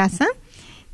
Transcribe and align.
casa. 0.00 0.26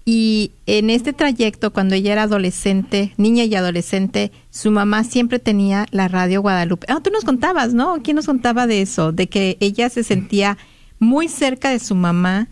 Y 0.09 0.53
en 0.67 0.89
este 0.89 1.13
trayecto, 1.13 1.73
cuando 1.73 1.97
ella 1.97 2.13
era 2.13 2.23
adolescente, 2.25 3.13
niña 3.17 3.45
y 3.45 3.55
adolescente, 3.57 4.31
su 4.51 4.71
mamá 4.71 5.03
siempre 5.03 5.41
tenía 5.41 5.87
la 5.91 6.07
radio 6.07 6.43
Guadalupe. 6.43 6.87
Ah, 6.89 7.01
tú 7.03 7.11
nos 7.11 7.25
contabas, 7.25 7.75
¿no? 7.75 7.97
¿Quién 8.05 8.15
nos 8.15 8.27
contaba 8.27 8.69
de 8.69 8.83
eso? 8.83 9.11
De 9.11 9.27
que 9.27 9.57
ella 9.59 9.89
se 9.91 10.05
sentía 10.05 10.59
muy 11.01 11.27
cerca 11.27 11.71
de 11.71 11.81
su 11.81 11.97
mamá, 11.97 12.47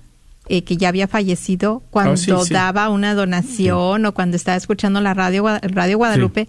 eh, 0.49 0.63
que 0.65 0.77
ya 0.77 0.89
había 0.89 1.07
fallecido, 1.07 1.83
cuando 1.91 2.41
Oh, 2.41 2.45
daba 2.45 2.89
una 2.89 3.15
donación 3.15 4.05
o 4.05 4.13
cuando 4.13 4.37
estaba 4.37 4.57
escuchando 4.57 5.01
la 5.01 5.15
radio, 5.15 5.45
radio 5.63 5.97
Guadalupe, 5.97 6.49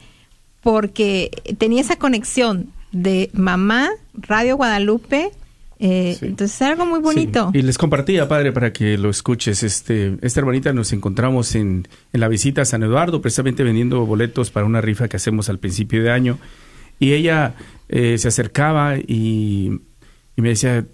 porque 0.62 1.30
tenía 1.60 1.82
esa 1.82 1.98
conexión 1.98 2.74
de 2.92 3.30
mamá, 3.34 3.90
radio 4.16 4.58
Guadalupe. 4.58 5.32
Eh, 5.80 6.16
Sí. 6.20 6.26
Entonces 6.28 6.60
era 6.62 6.72
algo 6.72 6.86
muy 6.86 7.00
bonito. 7.00 7.50
Sí. 7.52 7.60
Y 7.60 7.62
les 7.62 7.78
compartía, 7.78 8.28
padre, 8.28 8.52
para 8.52 8.72
que 8.72 8.98
lo 8.98 9.10
escuches. 9.10 9.64
Este, 9.64 10.18
esta 10.22 10.40
hermanita 10.40 10.74
nos 10.74 10.94
encontramos 10.94 11.56
en, 11.56 11.88
en 12.14 12.20
la 12.20 12.28
visita 12.28 12.62
a 12.62 12.66
San 12.66 12.84
Eduardo, 12.84 13.22
precisamente 13.22 13.64
vendiendo 13.64 14.06
boletos 14.06 14.52
para 14.52 14.66
una 14.66 14.82
rifa 14.82 15.08
que 15.08 15.18
hacemos 15.18 15.50
al 15.50 15.60
principio 15.60 16.04
de 16.04 16.12
año. 16.12 16.40
Y 17.00 17.14
ella 17.14 17.56
eh, 17.90 18.18
se 18.18 18.28
acercaba 18.28 18.98
y, 18.98 19.82
y 20.36 20.42
me 20.42 20.50
decía, 20.50 20.86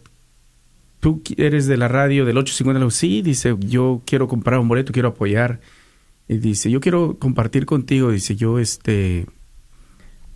¿tú 1.00 1.22
eres 1.38 1.68
de 1.68 1.78
la 1.78 1.88
radio 1.88 2.26
del 2.26 2.38
850? 2.38 2.80
Le 2.80 2.84
digo, 2.84 2.92
sí, 2.92 3.22
dice, 3.22 3.56
yo 3.60 4.02
quiero 4.06 4.28
comprar 4.28 4.60
un 4.60 4.68
boleto, 4.68 4.92
quiero 4.92 5.10
apoyar. 5.10 5.60
Y 6.28 6.38
dice, 6.38 6.72
yo 6.72 6.80
quiero 6.80 7.18
compartir 7.20 7.66
contigo, 7.66 8.12
dice, 8.12 8.36
yo, 8.36 8.58
este, 8.58 9.26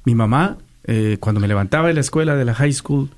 mi 0.03 0.13
mamá, 0.13 0.57
eh, 0.83 1.17
cuando 1.19 1.39
me 1.39 1.47
levantaba 1.47 1.87
de 1.87 1.93
la 1.93 2.01
escuela, 2.01 2.35
de 2.35 2.45
la 2.45 2.53
high 2.53 2.73
school, 2.73 3.09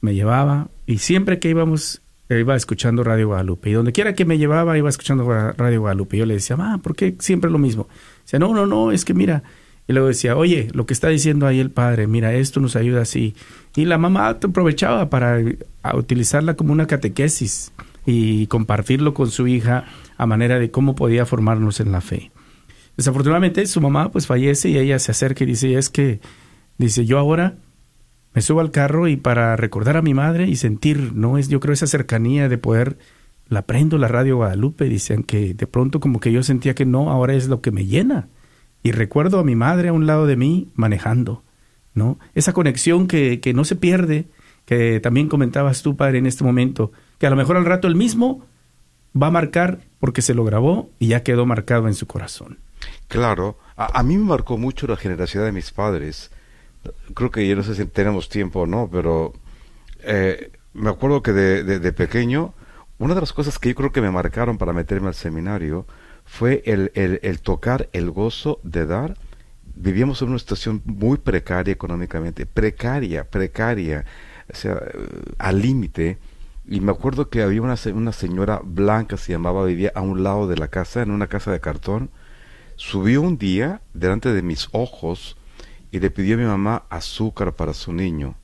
me 0.00 0.14
llevaba 0.14 0.68
y 0.86 0.98
siempre 0.98 1.38
que 1.38 1.48
íbamos, 1.48 2.02
eh, 2.28 2.40
iba 2.40 2.56
escuchando 2.56 3.04
Radio 3.04 3.28
Guadalupe. 3.28 3.70
Y 3.70 3.72
donde 3.72 3.92
quiera 3.92 4.14
que 4.14 4.24
me 4.24 4.38
llevaba, 4.38 4.76
iba 4.76 4.88
escuchando 4.88 5.24
Radio 5.28 5.80
Guadalupe. 5.80 6.16
Yo 6.16 6.26
le 6.26 6.34
decía, 6.34 6.56
ah, 6.58 6.78
¿por 6.82 6.94
qué 6.94 7.14
siempre 7.18 7.50
lo 7.50 7.58
mismo? 7.58 7.88
Dice, 8.24 8.38
no, 8.38 8.54
no, 8.54 8.66
no, 8.66 8.92
es 8.92 9.04
que 9.04 9.14
mira. 9.14 9.42
Y 9.86 9.92
luego 9.92 10.08
decía, 10.08 10.36
oye, 10.36 10.68
lo 10.72 10.86
que 10.86 10.94
está 10.94 11.08
diciendo 11.08 11.46
ahí 11.46 11.60
el 11.60 11.70
padre, 11.70 12.06
mira, 12.06 12.34
esto 12.34 12.60
nos 12.60 12.74
ayuda 12.76 13.02
así. 13.02 13.34
Y 13.76 13.84
la 13.84 13.98
mamá 13.98 14.28
aprovechaba 14.28 15.10
para 15.10 15.38
utilizarla 15.94 16.54
como 16.54 16.72
una 16.72 16.86
catequesis 16.86 17.72
y 18.06 18.46
compartirlo 18.46 19.12
con 19.12 19.30
su 19.30 19.46
hija 19.46 19.84
a 20.16 20.26
manera 20.26 20.58
de 20.58 20.70
cómo 20.70 20.94
podía 20.94 21.26
formarnos 21.26 21.80
en 21.80 21.92
la 21.92 22.00
fe. 22.00 22.30
Desafortunadamente 22.96 23.66
su 23.66 23.80
mamá 23.80 24.10
pues 24.10 24.26
fallece 24.26 24.68
y 24.68 24.78
ella 24.78 24.98
se 24.98 25.10
acerca 25.10 25.44
y 25.44 25.48
dice, 25.48 25.74
es 25.74 25.90
que, 25.90 26.20
dice, 26.78 27.04
yo 27.04 27.18
ahora 27.18 27.56
me 28.34 28.42
subo 28.42 28.60
al 28.60 28.72
carro 28.72 29.06
y 29.06 29.16
para 29.16 29.54
recordar 29.56 29.96
a 29.96 30.02
mi 30.02 30.12
madre 30.12 30.46
y 30.48 30.56
sentir, 30.56 31.12
no 31.14 31.38
es, 31.38 31.48
yo 31.48 31.60
creo 31.60 31.72
esa 31.72 31.86
cercanía 31.86 32.48
de 32.48 32.58
poder, 32.58 32.98
la 33.48 33.62
prendo 33.62 33.96
la 33.96 34.08
radio 34.08 34.36
Guadalupe, 34.36 34.86
dicen 34.86 35.22
que 35.22 35.54
de 35.54 35.66
pronto 35.68 36.00
como 36.00 36.18
que 36.18 36.32
yo 36.32 36.42
sentía 36.42 36.74
que 36.74 36.84
no, 36.84 37.10
ahora 37.10 37.34
es 37.34 37.46
lo 37.46 37.60
que 37.60 37.70
me 37.70 37.86
llena. 37.86 38.28
Y 38.82 38.90
recuerdo 38.90 39.38
a 39.38 39.44
mi 39.44 39.54
madre 39.54 39.88
a 39.88 39.92
un 39.92 40.06
lado 40.06 40.26
de 40.26 40.36
mí 40.36 40.72
manejando, 40.74 41.44
¿no? 41.94 42.18
Esa 42.34 42.52
conexión 42.52 43.06
que, 43.06 43.40
que 43.40 43.54
no 43.54 43.64
se 43.64 43.76
pierde, 43.76 44.26
que 44.64 44.98
también 44.98 45.28
comentabas 45.28 45.82
tú, 45.82 45.96
padre, 45.96 46.18
en 46.18 46.26
este 46.26 46.42
momento, 46.42 46.90
que 47.18 47.28
a 47.28 47.30
lo 47.30 47.36
mejor 47.36 47.56
al 47.56 47.64
rato 47.64 47.86
el 47.86 47.94
mismo 47.94 48.46
va 49.20 49.28
a 49.28 49.30
marcar 49.30 49.78
porque 50.00 50.22
se 50.22 50.34
lo 50.34 50.44
grabó 50.44 50.90
y 50.98 51.08
ya 51.08 51.22
quedó 51.22 51.46
marcado 51.46 51.86
en 51.86 51.94
su 51.94 52.08
corazón. 52.08 52.58
Claro, 53.06 53.58
a, 53.76 54.00
a 54.00 54.02
mí 54.02 54.18
me 54.18 54.24
marcó 54.24 54.58
mucho 54.58 54.88
la 54.88 54.96
generosidad 54.96 55.44
de 55.44 55.52
mis 55.52 55.70
padres. 55.70 56.32
Creo 57.14 57.30
que 57.30 57.46
yo 57.46 57.56
no 57.56 57.62
sé 57.62 57.74
si 57.74 57.84
tenemos 57.86 58.28
tiempo 58.28 58.60
o 58.62 58.66
no, 58.66 58.88
pero 58.90 59.32
eh, 60.02 60.50
me 60.74 60.90
acuerdo 60.90 61.22
que 61.22 61.32
de, 61.32 61.64
de- 61.64 61.92
pequeño, 61.92 62.54
una 62.98 63.14
de 63.14 63.20
las 63.20 63.32
cosas 63.32 63.58
que 63.58 63.70
yo 63.70 63.74
creo 63.74 63.92
que 63.92 64.00
me 64.02 64.10
marcaron 64.10 64.58
para 64.58 64.72
meterme 64.72 65.08
al 65.08 65.14
seminario 65.14 65.86
fue 66.24 66.62
el, 66.66 66.90
el- 66.94 67.40
tocar 67.40 67.88
el 67.92 68.10
gozo 68.10 68.60
de 68.62 68.86
dar. 68.86 69.16
Vivíamos 69.76 70.22
en 70.22 70.28
una 70.30 70.38
situación 70.38 70.82
muy 70.84 71.18
precaria 71.18 71.72
económicamente, 71.72 72.46
precaria, 72.46 73.24
precaria, 73.24 74.04
o 74.52 74.56
sea, 74.56 74.80
al 75.38 75.60
límite. 75.62 76.18
Y 76.66 76.80
me 76.80 76.92
acuerdo 76.92 77.28
que 77.28 77.42
había 77.42 77.60
una, 77.62 77.76
una 77.94 78.12
señora 78.12 78.60
blanca, 78.64 79.16
se 79.16 79.32
llamaba, 79.32 79.64
vivía 79.66 79.92
a 79.94 80.00
un 80.00 80.22
lado 80.22 80.46
de 80.48 80.56
la 80.56 80.68
casa, 80.68 81.02
en 81.02 81.10
una 81.10 81.26
casa 81.26 81.50
de 81.52 81.60
cartón. 81.60 82.10
Subió 82.76 83.22
un 83.22 83.38
día 83.38 83.82
delante 83.94 84.32
de 84.32 84.42
mis 84.42 84.68
ojos 84.72 85.36
y 85.94 86.00
le 86.00 86.10
pidió 86.10 86.34
a 86.34 86.38
mi 86.38 86.44
mamá 86.44 86.86
azúcar 86.90 87.52
para 87.52 87.72
su 87.72 87.92
niño. 87.92 88.34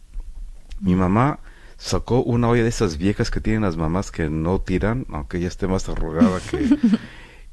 Mi 0.79 0.95
mamá 0.95 1.41
sacó 1.79 2.23
una 2.23 2.49
olla 2.49 2.63
de 2.63 2.69
esas 2.69 2.97
viejas 2.97 3.33
que 3.33 3.41
tienen 3.41 3.63
las 3.63 3.77
mamás 3.77 4.13
que 4.13 4.31
no 4.31 4.61
tiran, 4.61 5.05
aunque 5.11 5.41
ya 5.41 5.49
esté 5.49 5.67
más 5.67 5.89
arrugada 5.89 6.39
que... 6.49 6.79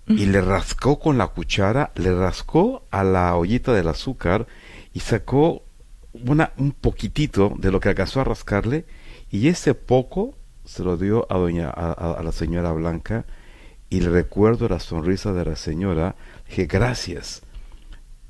y 0.13 0.27
le 0.27 0.41
rascó 0.41 0.99
con 0.99 1.17
la 1.17 1.25
cuchara, 1.29 1.93
le 1.95 2.13
rascó 2.13 2.83
a 2.91 3.03
la 3.03 3.35
ollita 3.35 3.73
del 3.73 3.87
azúcar 3.87 4.45
y 4.93 4.99
sacó 4.99 5.63
una, 6.13 6.51
un 6.57 6.73
poquitito 6.73 7.55
de 7.57 7.71
lo 7.71 7.79
que 7.79 7.89
alcanzó 7.89 8.21
a 8.21 8.25
rascarle 8.25 8.85
y 9.31 9.47
ese 9.47 9.73
poco 9.73 10.35
se 10.63 10.83
lo 10.83 10.97
dio 10.97 11.25
a 11.31 11.39
doña 11.39 11.71
a, 11.71 12.21
la 12.21 12.31
señora 12.31 12.71
Blanca 12.71 13.25
y 13.89 14.01
le 14.01 14.11
recuerdo 14.11 14.69
la 14.69 14.79
sonrisa 14.79 15.33
de 15.33 15.43
la 15.43 15.55
señora 15.55 16.15
dije 16.47 16.67
gracias 16.67 17.41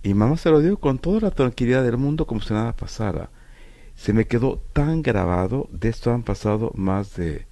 y 0.03 0.13
mamá 0.13 0.37
se 0.37 0.49
lo 0.49 0.59
dio 0.59 0.77
con 0.77 0.99
toda 0.99 1.19
la 1.21 1.31
tranquilidad 1.31 1.83
del 1.83 1.97
mundo 1.97 2.25
como 2.27 2.41
si 2.41 2.53
nada 2.53 2.73
pasara 2.75 3.29
se 3.95 4.13
me 4.13 4.25
quedó 4.25 4.61
tan 4.73 5.01
grabado 5.01 5.67
de 5.71 5.89
esto 5.89 6.11
han 6.13 6.23
pasado 6.23 6.71
más 6.75 7.15
de 7.15 7.47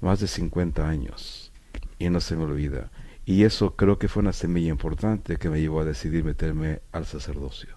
más 0.00 0.20
de 0.20 0.26
50 0.26 0.88
años 0.88 1.52
y 1.98 2.08
no 2.10 2.20
se 2.20 2.34
me 2.36 2.44
olvida 2.44 2.90
y 3.24 3.44
eso 3.44 3.76
creo 3.76 3.98
que 3.98 4.08
fue 4.08 4.22
una 4.22 4.32
semilla 4.32 4.70
importante 4.70 5.36
que 5.36 5.48
me 5.48 5.60
llevó 5.60 5.80
a 5.80 5.84
decidir 5.84 6.24
meterme 6.24 6.80
al 6.92 7.06
sacerdocio 7.06 7.76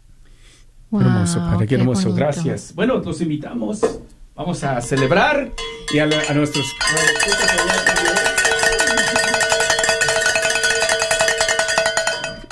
hermoso, 0.92 1.40
padre, 1.40 1.60
qué, 1.60 1.68
qué 1.68 1.76
hermoso. 1.76 2.04
bonito. 2.10 2.16
Gracias. 2.16 2.74
Bueno, 2.74 3.00
los 3.00 3.20
invitamos. 3.20 3.82
Vamos 4.34 4.64
a 4.64 4.80
celebrar 4.80 5.52
y 5.94 6.00
a, 6.00 6.06
la- 6.06 6.22
a 6.30 6.34
nuestros. 6.34 6.66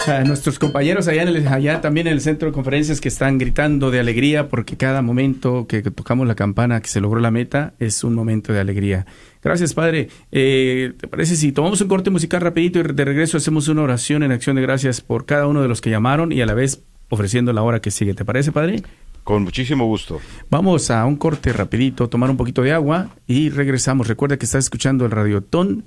A 0.07 0.23
nuestros 0.25 0.59
compañeros 0.59 1.07
allá, 1.07 1.21
en 1.21 1.29
el- 1.29 1.47
allá 1.47 1.79
también 1.79 2.07
en 2.07 2.13
el 2.13 2.19
centro 2.21 2.49
de 2.49 2.53
conferencias 2.53 2.99
que 2.99 3.07
están 3.07 3.37
gritando 3.37 3.89
de 3.89 3.99
alegría 4.01 4.49
porque 4.49 4.75
cada 4.75 5.01
momento 5.01 5.65
que 5.65 5.81
tocamos 5.81 6.27
la 6.27 6.35
campana 6.35 6.81
que 6.81 6.89
se 6.89 6.99
logró 6.99 7.21
la 7.21 7.31
meta 7.31 7.73
es 7.79 8.03
un 8.03 8.13
momento 8.13 8.51
de 8.51 8.59
alegría. 8.59 9.05
Gracias, 9.41 9.73
Padre. 9.73 10.09
Eh, 10.31 10.93
¿Te 10.99 11.07
parece 11.07 11.37
si 11.37 11.53
tomamos 11.53 11.79
un 11.79 11.87
corte 11.87 12.09
musical 12.09 12.41
rapidito 12.41 12.79
y 12.79 12.83
de 12.83 13.05
regreso 13.05 13.37
hacemos 13.37 13.69
una 13.69 13.81
oración 13.83 14.23
en 14.23 14.33
acción 14.33 14.57
de 14.57 14.61
gracias 14.61 14.99
por 14.99 15.25
cada 15.25 15.47
uno 15.47 15.61
de 15.61 15.69
los 15.69 15.79
que 15.79 15.89
llamaron 15.89 16.33
y 16.33 16.41
a 16.41 16.45
la 16.45 16.53
vez 16.53 16.81
ofreciendo 17.09 17.53
la 17.53 17.61
hora 17.61 17.79
que 17.79 17.89
sigue? 17.91 18.13
¿Te 18.13 18.25
parece, 18.25 18.51
Padre? 18.51 18.81
con 19.23 19.43
muchísimo 19.43 19.85
gusto 19.85 20.19
Vamos 20.49 20.91
a 20.91 21.05
un 21.05 21.15
corte 21.15 21.53
rapidito, 21.53 22.09
tomar 22.09 22.29
un 22.29 22.35
poquito 22.35 22.61
de 22.61 22.73
agua 22.73 23.11
y 23.25 23.49
regresamos. 23.51 24.09
Recuerda 24.09 24.35
que 24.35 24.43
estás 24.45 24.65
escuchando 24.65 25.05
el 25.05 25.11
radiotón 25.11 25.85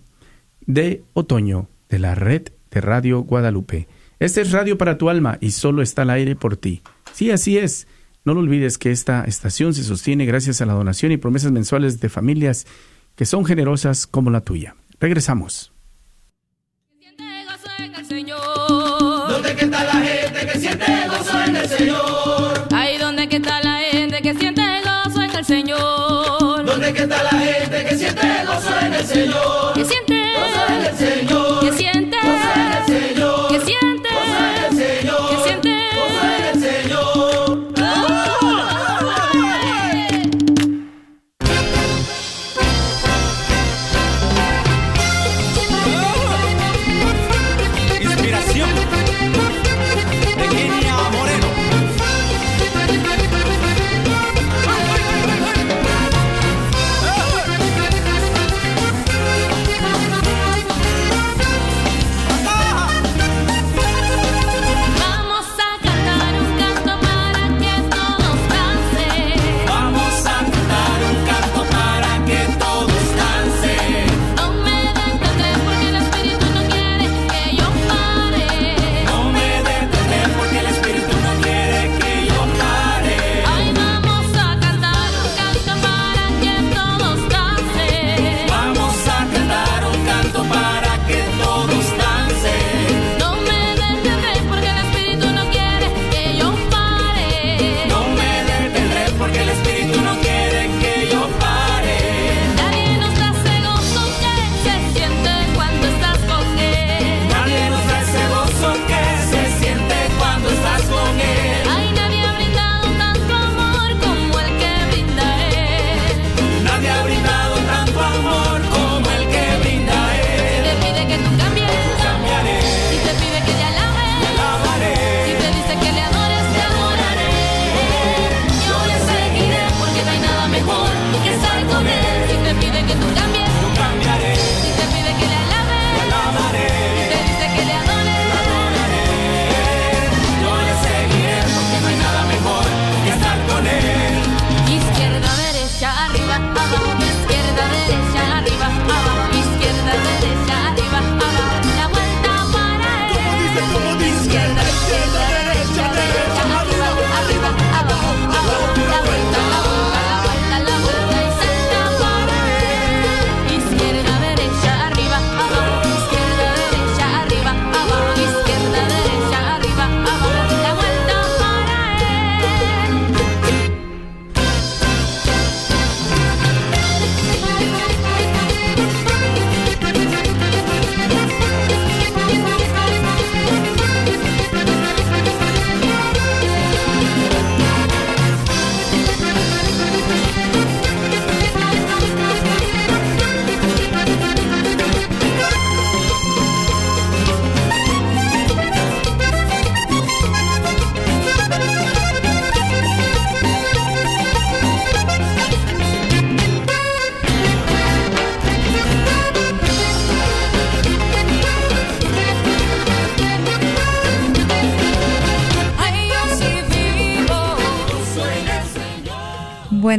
de 0.65 1.03
otoño 1.13 1.69
de 1.91 1.99
la 1.99 2.15
red 2.15 2.45
de 2.71 2.81
Radio 2.81 3.21
Guadalupe. 3.21 3.89
Este 4.19 4.41
es 4.41 4.53
Radio 4.53 4.79
para 4.79 4.97
tu 4.97 5.11
alma 5.11 5.37
y 5.43 5.51
solo 5.51 5.83
está 5.83 6.03
al 6.03 6.11
aire 6.11 6.37
por 6.37 6.57
ti. 6.57 6.83
Sí, 7.13 7.31
así 7.31 7.59
es. 7.59 7.87
No 8.25 8.33
lo 8.33 8.41
olvides 8.41 8.79
que 8.79 8.91
esta 8.91 9.25
estación 9.25 9.75
se 9.75 9.85
sostiene 9.85 10.25
gracias 10.25 10.61
a 10.61 10.67
la 10.67 10.73
donación 10.73 11.13
y 11.13 11.19
promesas 11.19 11.53
mensuales 11.53 12.01
de 12.01 12.09
familias 12.09 12.67
que 13.15 13.27
son 13.27 13.45
generosas 13.45 14.07
como 14.07 14.31
la 14.31 14.41
tuya. 14.41 14.75
Regresamos. 14.99 15.73
¿Dónde 19.29 19.55
que 19.55 19.65
está 19.67 19.85
la 19.85 19.93
gente 19.93 20.47
que 20.47 20.59
siente 20.59 21.09
gozo 21.09 21.45
en 21.45 21.57
el 21.57 21.69
Señor? 21.69 22.69
Ahí 22.73 22.99
donde 22.99 23.29
que 23.29 23.37
está 23.37 23.63
la 23.63 23.79
gente 23.81 24.23
que 24.23 24.35
siente 24.35 24.63
gozo 24.83 25.23
en 25.23 25.31
el 25.31 25.45
Señor. 25.45 26.65
¿Dónde 26.65 26.93
que 26.95 27.03
está 27.03 27.23
la 27.23 27.31
gente 27.31 27.85
que 27.85 27.97
siente 27.97 28.27
gozo 28.47 28.81
en 28.81 28.95
el 28.95 29.05
Señor? 29.05 29.75
Que 29.75 29.85
siente 29.85 30.23
gozo 30.39 30.73
en 30.73 30.85
el 30.85 30.97
Señor. 30.97 31.46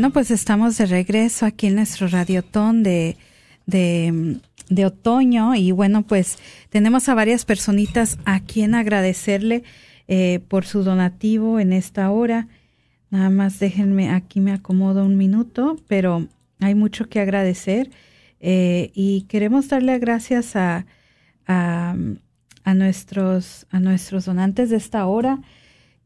Bueno, 0.07 0.13
pues 0.13 0.31
estamos 0.31 0.77
de 0.77 0.85
regreso 0.85 1.45
aquí 1.45 1.67
en 1.67 1.75
nuestro 1.75 2.07
radiotón 2.07 2.81
de, 2.81 3.17
de, 3.65 4.85
otoño 4.85 5.53
y 5.53 5.73
bueno, 5.73 6.03
pues 6.03 6.37
tenemos 6.69 7.09
a 7.09 7.13
varias 7.13 7.43
personitas 7.43 8.17
a 8.23 8.39
quien 8.39 8.73
agradecerle 8.73 9.63
eh, 10.07 10.39
por 10.47 10.65
su 10.65 10.83
donativo 10.85 11.59
en 11.59 11.73
esta 11.73 12.09
hora. 12.09 12.47
Nada 13.09 13.29
más 13.29 13.59
déjenme, 13.59 14.09
aquí 14.11 14.39
me 14.39 14.53
acomodo 14.53 15.03
un 15.03 15.17
minuto, 15.17 15.75
pero 15.89 16.25
hay 16.61 16.73
mucho 16.73 17.09
que 17.09 17.19
agradecer 17.19 17.89
eh, 18.39 18.91
y 18.93 19.23
queremos 19.23 19.67
darle 19.67 19.99
gracias 19.99 20.55
a, 20.55 20.85
a, 21.47 21.97
a, 22.63 22.73
nuestros, 22.73 23.67
a 23.71 23.81
nuestros 23.81 24.23
donantes 24.23 24.69
de 24.69 24.77
esta 24.77 25.05
hora 25.05 25.41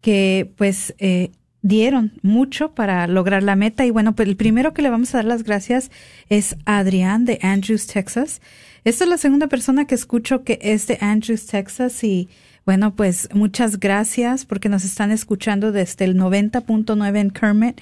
que 0.02 0.52
pues 0.58 0.96
eh, 0.98 1.30
dieron 1.62 2.14
mucho 2.22 2.74
para 2.74 3.08
lograr 3.08 3.44
la 3.44 3.56
meta. 3.56 3.86
Y 3.86 3.92
bueno, 3.92 4.16
pues 4.16 4.28
el 4.28 4.36
primero 4.36 4.74
que 4.74 4.82
le 4.82 4.90
vamos 4.90 5.14
a 5.14 5.20
dar 5.20 5.26
las 5.26 5.44
gracias 5.44 5.92
es 6.30 6.56
Adrián 6.66 7.26
de 7.26 7.40
Andrews, 7.42 7.88
Texas. 7.88 8.42
Esta 8.84 9.04
es 9.04 9.10
la 9.10 9.18
segunda 9.18 9.48
persona 9.48 9.86
que 9.86 9.96
escucho 9.96 10.44
que 10.44 10.60
es 10.62 10.88
de 10.88 10.98
Andrews, 11.02 11.46
Texas 11.46 12.04
y 12.04 12.30
bueno, 12.66 12.96
pues 12.96 13.30
muchas 13.34 13.80
gracias 13.80 14.46
porque 14.46 14.70
nos 14.70 14.86
están 14.86 15.12
escuchando 15.12 15.72
desde 15.72 16.06
el 16.06 16.16
90.9 16.16 17.20
en 17.20 17.30
Kermit. 17.32 17.82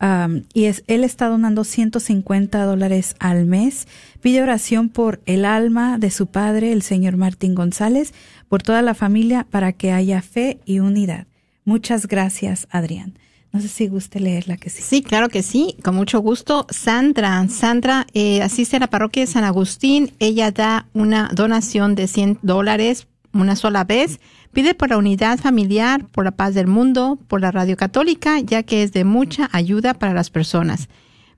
Um, 0.00 0.42
y 0.52 0.64
es, 0.64 0.84
él 0.88 1.04
está 1.04 1.28
donando 1.28 1.64
150 1.64 2.64
dólares 2.64 3.16
al 3.18 3.46
mes. 3.46 3.88
Pide 4.20 4.42
oración 4.42 4.88
por 4.88 5.22
el 5.26 5.44
alma 5.44 5.98
de 5.98 6.10
su 6.10 6.26
padre, 6.26 6.72
el 6.72 6.82
señor 6.82 7.16
Martín 7.16 7.54
González, 7.54 8.12
por 8.48 8.62
toda 8.62 8.82
la 8.82 8.94
familia, 8.94 9.46
para 9.48 9.72
que 9.72 9.92
haya 9.92 10.20
fe 10.22 10.58
y 10.66 10.80
unidad. 10.80 11.26
Muchas 11.66 12.06
gracias, 12.06 12.68
Adrián. 12.70 13.18
No 13.52 13.60
sé 13.60 13.66
si 13.68 13.88
guste 13.88 14.20
leerla 14.20 14.56
que 14.56 14.70
sí. 14.70 14.82
Sí, 14.82 15.02
claro 15.02 15.28
que 15.28 15.42
sí, 15.42 15.76
con 15.82 15.96
mucho 15.96 16.20
gusto. 16.20 16.66
Sandra, 16.70 17.44
Sandra 17.48 18.06
eh, 18.14 18.40
asiste 18.40 18.76
a 18.76 18.80
la 18.80 18.86
parroquia 18.86 19.24
de 19.24 19.26
San 19.26 19.42
Agustín. 19.42 20.12
Ella 20.20 20.52
da 20.52 20.86
una 20.92 21.28
donación 21.34 21.96
de 21.96 22.06
100 22.06 22.38
dólares 22.42 23.08
una 23.32 23.56
sola 23.56 23.82
vez. 23.82 24.20
Pide 24.52 24.74
por 24.74 24.90
la 24.90 24.96
unidad 24.96 25.40
familiar, 25.40 26.06
por 26.06 26.24
la 26.24 26.30
paz 26.30 26.54
del 26.54 26.68
mundo, 26.68 27.18
por 27.26 27.40
la 27.40 27.50
radio 27.50 27.76
católica, 27.76 28.38
ya 28.38 28.62
que 28.62 28.84
es 28.84 28.92
de 28.92 29.04
mucha 29.04 29.48
ayuda 29.52 29.94
para 29.94 30.14
las 30.14 30.30
personas. 30.30 30.88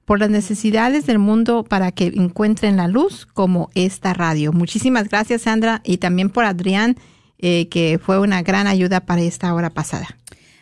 Por 0.05 0.21
las 0.21 0.29
necesidades 0.29 1.07
del 1.07 1.19
mundo 1.19 1.65
para 1.65 1.91
que 1.91 2.13
encuentren 2.15 2.77
la 2.77 2.89
luz 2.89 3.25
como 3.25 3.71
esta 3.75 4.13
radio. 4.13 4.53
Muchísimas 4.53 5.09
gracias, 5.09 5.43
Sandra, 5.43 5.81
y 5.85 5.99
también 5.99 6.29
por 6.29 6.45
Adrián, 6.45 6.97
eh, 7.39 7.69
que 7.69 7.99
fue 8.03 8.19
una 8.19 8.43
gran 8.43 8.67
ayuda 8.67 9.01
para 9.01 9.23
esta 9.23 9.55
hora 9.55 9.71
pasada. 9.71 10.18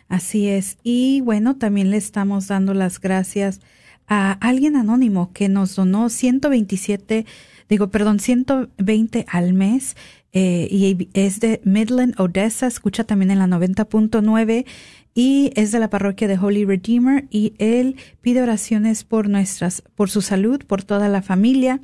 Así 0.07 0.47
es. 0.47 0.77
Y 0.83 1.21
bueno, 1.21 1.57
también 1.57 1.91
le 1.91 1.97
estamos 1.97 2.47
dando 2.47 2.73
las 2.73 2.99
gracias 2.99 3.59
a 4.07 4.33
alguien 4.33 4.77
anónimo 4.77 5.31
que 5.33 5.49
nos 5.49 5.75
donó 5.75 6.09
127, 6.09 7.25
digo, 7.67 7.89
perdón, 7.89 8.19
120 8.19 9.25
al 9.27 9.53
mes 9.53 9.97
eh, 10.31 10.67
y 10.71 11.09
es 11.13 11.39
de 11.39 11.61
Midland, 11.65 12.19
Odessa, 12.19 12.67
escucha 12.67 13.03
también 13.03 13.31
en 13.31 13.39
la 13.39 13.47
90.9 13.47 14.65
y 15.13 15.51
es 15.55 15.71
de 15.71 15.79
la 15.79 15.89
parroquia 15.89 16.27
de 16.27 16.37
Holy 16.37 16.63
Redeemer 16.63 17.25
y 17.31 17.53
él 17.57 17.95
pide 18.21 18.41
oraciones 18.41 19.03
por 19.03 19.29
nuestras, 19.29 19.81
por 19.95 20.09
su 20.09 20.21
salud, 20.21 20.63
por 20.65 20.83
toda 20.83 21.09
la 21.09 21.21
familia, 21.21 21.81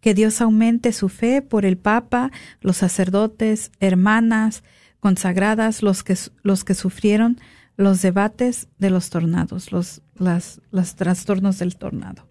que 0.00 0.14
Dios 0.14 0.40
aumente 0.40 0.92
su 0.92 1.08
fe 1.08 1.42
por 1.42 1.66
el 1.66 1.76
Papa, 1.76 2.30
los 2.60 2.76
sacerdotes, 2.76 3.72
hermanas, 3.80 4.62
consagradas, 5.00 5.82
los 5.82 6.04
que, 6.04 6.16
los 6.42 6.64
que 6.64 6.74
sufrieron 6.74 7.40
los 7.76 8.02
debates 8.02 8.68
de 8.78 8.90
los 8.90 9.10
tornados, 9.10 9.72
los, 9.72 10.02
las, 10.16 10.60
los 10.70 10.94
trastornos 10.94 11.58
del 11.58 11.76
tornado. 11.76 12.26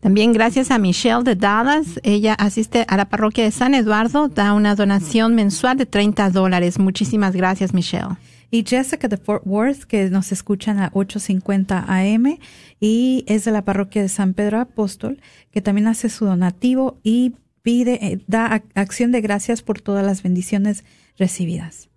También 0.00 0.32
gracias 0.32 0.70
a 0.70 0.78
Michelle 0.78 1.24
de 1.24 1.34
Dallas. 1.34 1.98
Ella 2.02 2.34
asiste 2.34 2.84
a 2.86 2.96
la 2.96 3.08
parroquia 3.08 3.44
de 3.44 3.50
San 3.50 3.74
Eduardo, 3.74 4.28
da 4.28 4.52
una 4.52 4.74
donación 4.74 5.34
mensual 5.34 5.78
de 5.78 5.86
30 5.86 6.30
dólares. 6.30 6.78
Muchísimas 6.78 7.34
gracias, 7.34 7.72
Michelle. 7.72 8.16
Y 8.50 8.64
Jessica 8.64 9.08
de 9.08 9.16
Fort 9.16 9.42
Worth, 9.44 9.84
que 9.84 10.08
nos 10.10 10.30
escuchan 10.30 10.78
a 10.78 10.92
8.50 10.92 11.84
AM 11.88 12.38
y 12.78 13.24
es 13.26 13.44
de 13.44 13.50
la 13.50 13.64
parroquia 13.64 14.02
de 14.02 14.08
San 14.08 14.34
Pedro 14.34 14.60
Apóstol, 14.60 15.20
que 15.50 15.62
también 15.62 15.88
hace 15.88 16.08
su 16.08 16.26
donativo 16.26 17.00
y 17.02 17.34
pide, 17.62 17.98
eh, 18.06 18.20
da 18.28 18.62
acción 18.74 19.10
de 19.10 19.20
gracias 19.20 19.62
por 19.62 19.80
todas 19.80 20.06
las 20.06 20.22
bendiciones 20.22 20.84
recibidas. 21.18 21.88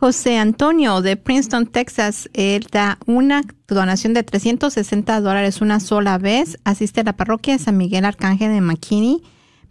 José 0.00 0.38
Antonio 0.38 1.02
de 1.02 1.18
Princeton, 1.18 1.66
Texas, 1.66 2.30
él 2.32 2.66
da 2.72 2.98
una 3.04 3.42
donación 3.68 4.14
de 4.14 4.22
360 4.22 5.20
dólares 5.20 5.60
una 5.60 5.78
sola 5.78 6.16
vez, 6.16 6.56
asiste 6.64 7.02
a 7.02 7.04
la 7.04 7.18
parroquia 7.18 7.52
de 7.52 7.62
San 7.62 7.76
Miguel 7.76 8.06
Arcángel 8.06 8.50
de 8.50 8.62
McKinney, 8.62 9.22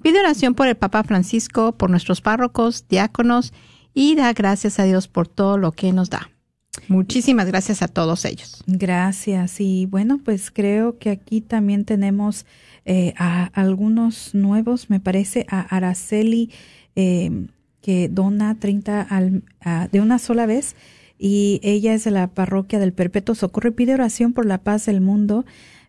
pide 0.04 0.20
oración 0.20 0.54
por 0.54 0.68
el 0.68 0.78
Papa 0.78 1.04
Francisco, 1.04 1.76
por 1.76 1.90
nuestros 1.90 2.22
párrocos, 2.22 2.88
diáconos 2.88 3.54
y 3.96 4.14
da 4.14 4.32
gracias 4.34 4.78
a 4.78 4.84
Dios 4.84 5.08
por 5.08 5.28
todo 5.28 5.58
lo 5.58 5.72
que 5.72 5.92
nos 5.94 6.12
da. 6.12 6.30
Muchísimas 6.88 7.48
gracias 7.48 7.82
a 7.82 7.88
todos 7.88 8.24
ellos. 8.24 8.64
Gracias. 8.68 9.60
Y 9.60 9.88
bueno, 9.88 10.20
pues 10.24 10.52
creo 10.52 11.00
que 11.00 11.10
aquí 11.10 11.42
también 11.42 11.86
tenemos 11.86 12.46
eh, 12.86 13.16
a 13.18 13.46
algunos 13.46 14.36
nuevos, 14.36 14.92
me 14.92 15.00
parece, 15.00 15.48
a 15.50 15.62
Araceli. 15.62 16.52
Eh, 16.96 17.48
que 17.82 18.10
dona 18.10 18.60
30 18.60 19.02
al, 19.02 19.44
de 19.92 20.02
una 20.02 20.20
sola 20.20 20.46
vez 20.46 20.76
y 21.18 21.60
ella 21.64 21.94
es 21.94 22.06
de 22.06 22.12
la 22.12 22.28
parroquia 22.28 22.80
del 22.80 22.94
Perpetuo 22.94 23.36
Socorro 23.36 23.70
y 23.70 23.74
pide 23.74 23.94
oración 23.94 24.34
por 24.34 24.46
la 24.46 24.60
paz 24.60 24.86
del 24.86 25.02
mundo, 25.02 25.46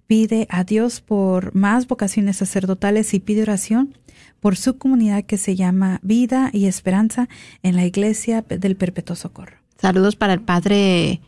pide 0.07 0.47
a 0.51 0.65
Dios 0.65 1.01
por 1.01 1.55
más 1.55 1.87
vocaciones 1.87 2.39
sacerdotales 2.39 3.15
y 3.15 3.21
pide 3.21 3.43
oración 3.43 3.95
por 4.41 4.57
su 4.57 4.77
comunidad 4.77 5.25
que 5.25 5.37
se 5.37 5.55
llama 5.55 6.01
Vida 6.03 6.51
y 6.53 6.67
Esperanza 6.67 7.29
en 7.63 7.77
la 7.77 7.85
iglesia 7.87 8.43
del 8.43 8.75
Perpetuo 8.75 9.15
Socorro. 9.15 9.57
Saludos 9.79 10.17
para 10.17 10.33
el 10.33 10.41
padre 10.41 11.21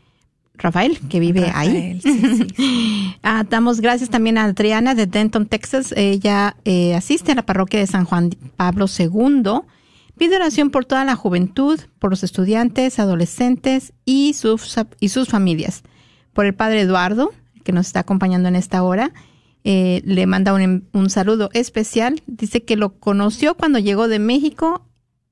Rafael, 0.54 0.99
que 1.09 1.21
vive 1.21 1.50
ahí. 1.54 2.00
Ah, 3.25 3.45
damos 3.49 3.81
gracias 3.81 4.11
también 4.11 4.37
a 4.37 4.45
Adriana 4.45 4.97
de 4.97 5.07
Denton, 5.07 5.47
Texas. 5.47 5.95
Ella 5.97 6.57
eh, 6.64 6.97
asiste 6.97 7.31
a 7.31 7.35
la 7.37 7.47
parroquia 7.47 7.78
de 7.78 7.87
San 7.87 8.04
Juan 8.04 8.31
Pablo 8.57 8.87
II 8.87 9.61
Pide 10.23 10.37
oración 10.37 10.71
por 10.71 10.85
toda 10.85 11.05
la 11.05 11.17
juventud, 11.17 11.81
por 11.99 12.11
los 12.11 12.23
estudiantes, 12.23 13.00
adolescentes 13.00 13.93
y 14.05 14.35
sus, 14.35 14.76
y 15.00 15.09
sus 15.09 15.29
familias. 15.29 15.83
Por 16.33 16.47
el 16.47 16.55
padre 16.55 16.83
Eduardo, 16.83 17.33
que 17.64 17.73
nos 17.73 17.88
está 17.88 17.99
acompañando 17.99 18.49
en 18.49 18.55
esta 18.55 18.85
hora, 18.85 19.12
eh, 19.64 20.00
le 20.05 20.25
manda 20.26 20.55
un, 20.55 20.88
un, 20.93 21.11
saludo 21.11 21.50
especial. 21.55 22.23
Dice 22.29 22.62
que 22.62 22.76
lo 22.76 23.00
conoció 23.00 23.57
cuando 23.57 23.81
llegó 23.81 24.07
de 24.07 24.21
México 24.21 24.87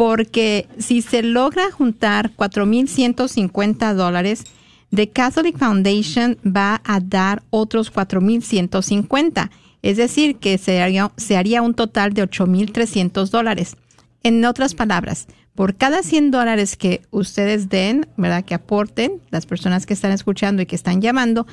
porque 0.00 0.66
si 0.78 1.02
se 1.02 1.22
logra 1.22 1.70
juntar 1.70 2.32
4.150 2.34 3.92
dólares, 3.92 4.46
The 4.94 5.10
Catholic 5.10 5.58
Foundation 5.58 6.38
va 6.38 6.80
a 6.86 7.00
dar 7.00 7.42
otros 7.50 7.92
4.150. 7.92 9.50
Es 9.82 9.98
decir, 9.98 10.36
que 10.36 10.56
se 10.56 10.80
haría, 10.80 11.12
se 11.18 11.36
haría 11.36 11.60
un 11.60 11.74
total 11.74 12.14
de 12.14 12.22
8.300 12.22 13.28
dólares. 13.28 13.76
En 14.22 14.42
otras 14.46 14.74
palabras, 14.74 15.26
por 15.54 15.76
cada 15.76 16.02
100 16.02 16.30
dólares 16.30 16.78
que 16.78 17.02
ustedes 17.10 17.68
den, 17.68 18.08
¿verdad? 18.16 18.46
Que 18.46 18.54
aporten, 18.54 19.20
las 19.30 19.44
personas 19.44 19.84
que 19.84 19.92
están 19.92 20.12
escuchando 20.12 20.62
y 20.62 20.66
que 20.66 20.76
están 20.76 21.02
llamando, 21.02 21.46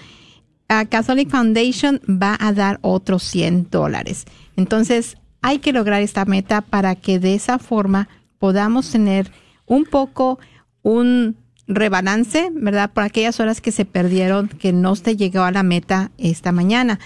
a 0.70 0.86
Catholic 0.86 1.30
Foundation 1.30 2.00
va 2.10 2.38
a 2.40 2.54
dar 2.54 2.80
otros 2.82 3.24
100 3.24 3.68
dólares. 3.70 4.24
Entonces, 4.56 5.18
hay 5.42 5.60
que 5.60 5.74
lograr 5.74 6.02
esta 6.02 6.24
meta 6.24 6.62
para 6.62 6.96
que 6.96 7.20
de 7.20 7.36
esa 7.36 7.60
forma 7.60 8.08
podamos 8.40 8.92
tener 8.92 9.32
un 9.66 9.86
poco 9.86 10.40
un 10.82 11.38
rebalance, 11.68 12.50
¿verdad? 12.54 12.92
Por 12.92 13.04
aquellas 13.04 13.40
horas 13.40 13.62
que 13.62 13.72
se 13.72 13.86
perdieron, 13.86 14.48
que 14.48 14.72
no 14.74 14.96
se 14.96 15.16
llegó 15.18 15.42
a 15.42 15.52
la 15.52 15.64
meta 15.64 16.12
esta 16.18 16.52
mañana. 16.52 17.00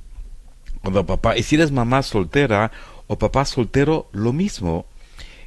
Cuando 0.82 1.06
papá, 1.06 1.38
y 1.38 1.44
si 1.44 1.56
eres 1.56 1.72
mamá 1.72 2.04
soltera 2.04 2.72
o 3.08 3.18
papá 3.18 3.46
soltero, 3.46 4.10
lo 4.14 4.34
mismo. 4.34 4.86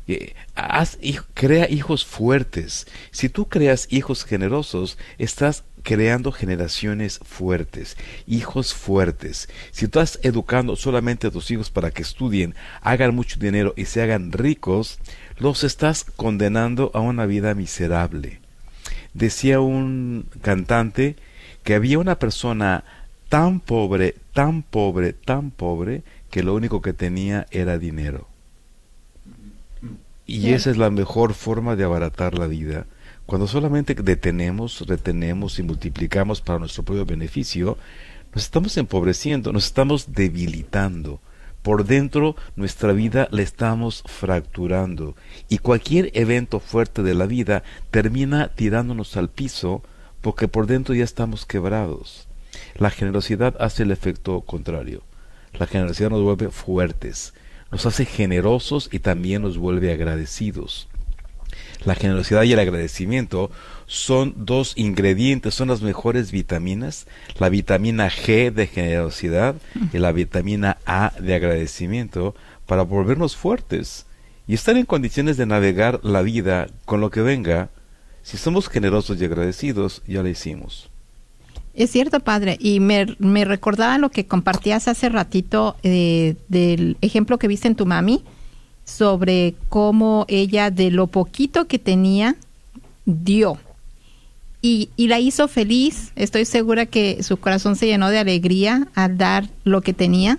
Eh, 0.09 0.35
haz, 0.57 0.99
crea 1.33 1.71
hijos 1.71 2.05
fuertes. 2.05 2.87
Si 3.13 3.29
tú 3.29 3.49
creas 3.49 3.87
hijos 3.91 4.25
generosos, 4.25 4.99
estás 5.19 5.65
creando 5.83 6.33
generaciones 6.33 7.21
fuertes, 7.25 7.97
hijos 8.27 8.75
fuertes. 8.75 9.49
Si 9.71 9.89
tú 9.89 10.01
estás 10.01 10.19
educando 10.23 10.77
solamente 10.77 11.29
a 11.29 11.31
tus 11.31 11.51
hijos 11.51 11.71
para 11.71 11.91
que 11.91 12.03
estudien, 12.03 12.55
hagan 12.81 13.15
mucho 13.15 13.39
dinero 13.39 13.75
y 13.77 13.85
se 13.85 14.03
hagan 14.03 14.33
ricos, 14.33 14.99
los 15.39 15.65
estás 15.65 16.05
condenando 16.05 16.91
a 16.95 17.01
una 17.01 17.27
vida 17.27 17.55
miserable. 17.55 18.41
Decía 19.15 19.61
un 19.61 20.27
cantante 20.41 21.17
que 21.63 21.75
había 21.75 21.99
una 21.99 22.19
persona 22.19 22.85
tan 23.29 23.61
pobre, 23.61 24.17
tan 24.33 24.63
pobre, 24.63 25.13
tan 25.13 25.51
pobre, 25.51 26.03
que 26.31 26.43
lo 26.43 26.55
único 26.55 26.83
que 26.83 26.93
tenía 26.93 27.47
era 27.51 27.79
dinero. 27.79 28.27
Y 30.27 30.53
esa 30.53 30.71
es 30.71 30.79
la 30.79 30.91
mejor 30.91 31.35
forma 31.35 31.77
de 31.77 31.85
abaratar 31.85 32.39
la 32.39 32.47
vida. 32.47 32.87
Cuando 33.27 33.47
solamente 33.47 33.95
detenemos, 33.95 34.85
retenemos 34.87 35.59
y 35.59 35.63
multiplicamos 35.63 36.41
para 36.41 36.59
nuestro 36.59 36.83
propio 36.83 37.05
beneficio, 37.05 37.77
nos 38.35 38.45
estamos 38.45 38.77
empobreciendo, 38.77 39.53
nos 39.53 39.67
estamos 39.67 40.13
debilitando. 40.13 41.21
Por 41.63 41.85
dentro 41.85 42.35
nuestra 42.57 42.93
vida 42.93 43.29
la 43.31 43.43
estamos 43.43 44.03
fracturando 44.07 45.15
y 45.49 45.59
cualquier 45.59 46.11
evento 46.15 46.59
fuerte 46.59 47.05
de 47.05 47.15
la 47.15 47.27
vida 47.27 47.63
termina 47.93 48.49
tirándonos 48.49 49.17
al 49.17 49.31
piso 49.31 49.83
porque 50.21 50.49
por 50.49 50.67
dentro 50.67 50.95
ya 50.95 51.05
estamos 51.05 51.47
quebrados. 51.47 52.27
La 52.77 52.91
generosidad 52.91 53.55
hace 53.61 53.85
el 53.85 53.93
efecto 53.93 54.41
contrario. 54.41 55.03
La 55.53 55.67
generosidad 55.67 56.11
nos 56.11 56.23
vuelve 56.23 56.51
fuertes, 56.51 57.33
nos 57.71 57.87
hace 57.87 58.07
generosos 58.07 58.89
y 58.91 58.99
también 58.99 59.43
nos 59.43 59.57
vuelve 59.57 59.93
agradecidos. 59.93 60.89
La 61.85 61.95
generosidad 61.95 62.43
y 62.45 62.53
el 62.53 62.59
agradecimiento 62.59 63.51
son 63.87 64.35
dos 64.37 64.73
ingredientes, 64.77 65.55
son 65.55 65.69
las 65.69 65.83
mejores 65.83 66.31
vitaminas, 66.31 67.07
la 67.39 67.49
vitamina 67.49 68.09
G 68.09 68.53
de 68.53 68.67
generosidad 68.67 69.57
y 69.93 69.99
la 69.99 70.13
vitamina 70.13 70.79
A 70.87 71.13
de 71.19 71.35
agradecimiento 71.35 72.35
para 72.67 72.83
volvernos 72.83 73.37
fuertes 73.37 74.07
y 74.47 74.55
estar 74.55 74.77
en 74.77 74.87
condiciones 74.87 75.37
de 75.37 75.47
navegar 75.47 76.01
la 76.03 76.23
vida 76.23 76.69
con 76.85 77.01
lo 77.01 77.11
que 77.11 77.21
venga. 77.21 77.71
Si 78.23 78.37
somos 78.37 78.69
generosos 78.69 79.21
y 79.21 79.25
agradecidos, 79.25 80.03
ya 80.07 80.23
lo 80.23 80.29
hicimos. 80.29 80.89
Es 81.75 81.91
cierto, 81.91 82.21
padre. 82.21 82.57
Y 82.61 82.81
me, 82.81 83.17
me 83.19 83.45
recordaba 83.45 83.99
lo 83.99 84.11
que 84.11 84.27
compartías 84.27 84.89
hace 84.89 85.09
ratito 85.09 85.77
eh, 85.83 86.37
del 86.49 86.97
ejemplo 87.01 87.39
que 87.39 87.49
viste 87.49 87.67
en 87.67 87.75
tu 87.75 87.87
mami 87.87 88.23
sobre 88.85 89.55
cómo 89.69 90.25
ella, 90.29 90.71
de 90.71 90.91
lo 90.91 91.07
poquito 91.07 91.67
que 91.67 91.79
tenía, 91.79 92.37
dio. 93.05 93.59
Y, 94.61 94.91
y 94.97 95.09
la 95.09 95.19
hizo 95.19 95.49
feliz. 95.49 96.13
Estoy 96.15 96.45
segura 96.45 96.87
que 96.87 97.23
su 97.23 97.37
corazón 97.37 97.77
se 97.77 97.87
llenó 97.87 98.11
de 98.11 98.19
alegría 98.19 98.89
al 98.95 99.19
dar 99.19 99.49
lo 99.65 99.81
que 99.81 99.93
tenía. 99.93 100.39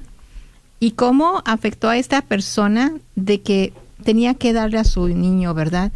Y 0.80 0.92
cómo 0.92 1.42
afectó 1.46 1.90
a 1.90 1.98
esta 1.98 2.22
persona 2.22 2.94
de 3.16 3.42
que 3.42 3.74
tenía 4.04 4.34
que 4.34 4.54
darle 4.54 4.78
a 4.78 4.84
su 4.84 5.08
niño, 5.08 5.54
¿verdad? 5.54 5.92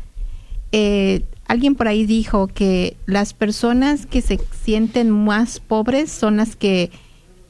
Eh, 0.72 1.24
alguien 1.48 1.76
por 1.76 1.88
ahí 1.88 2.06
dijo 2.06 2.48
que 2.48 2.98
las 3.06 3.34
personas 3.34 4.06
que 4.06 4.22
se 4.22 4.40
sienten 4.64 5.12
más 5.12 5.60
pobres 5.60 6.12
son 6.12 6.38
las 6.38 6.56
que 6.56 6.92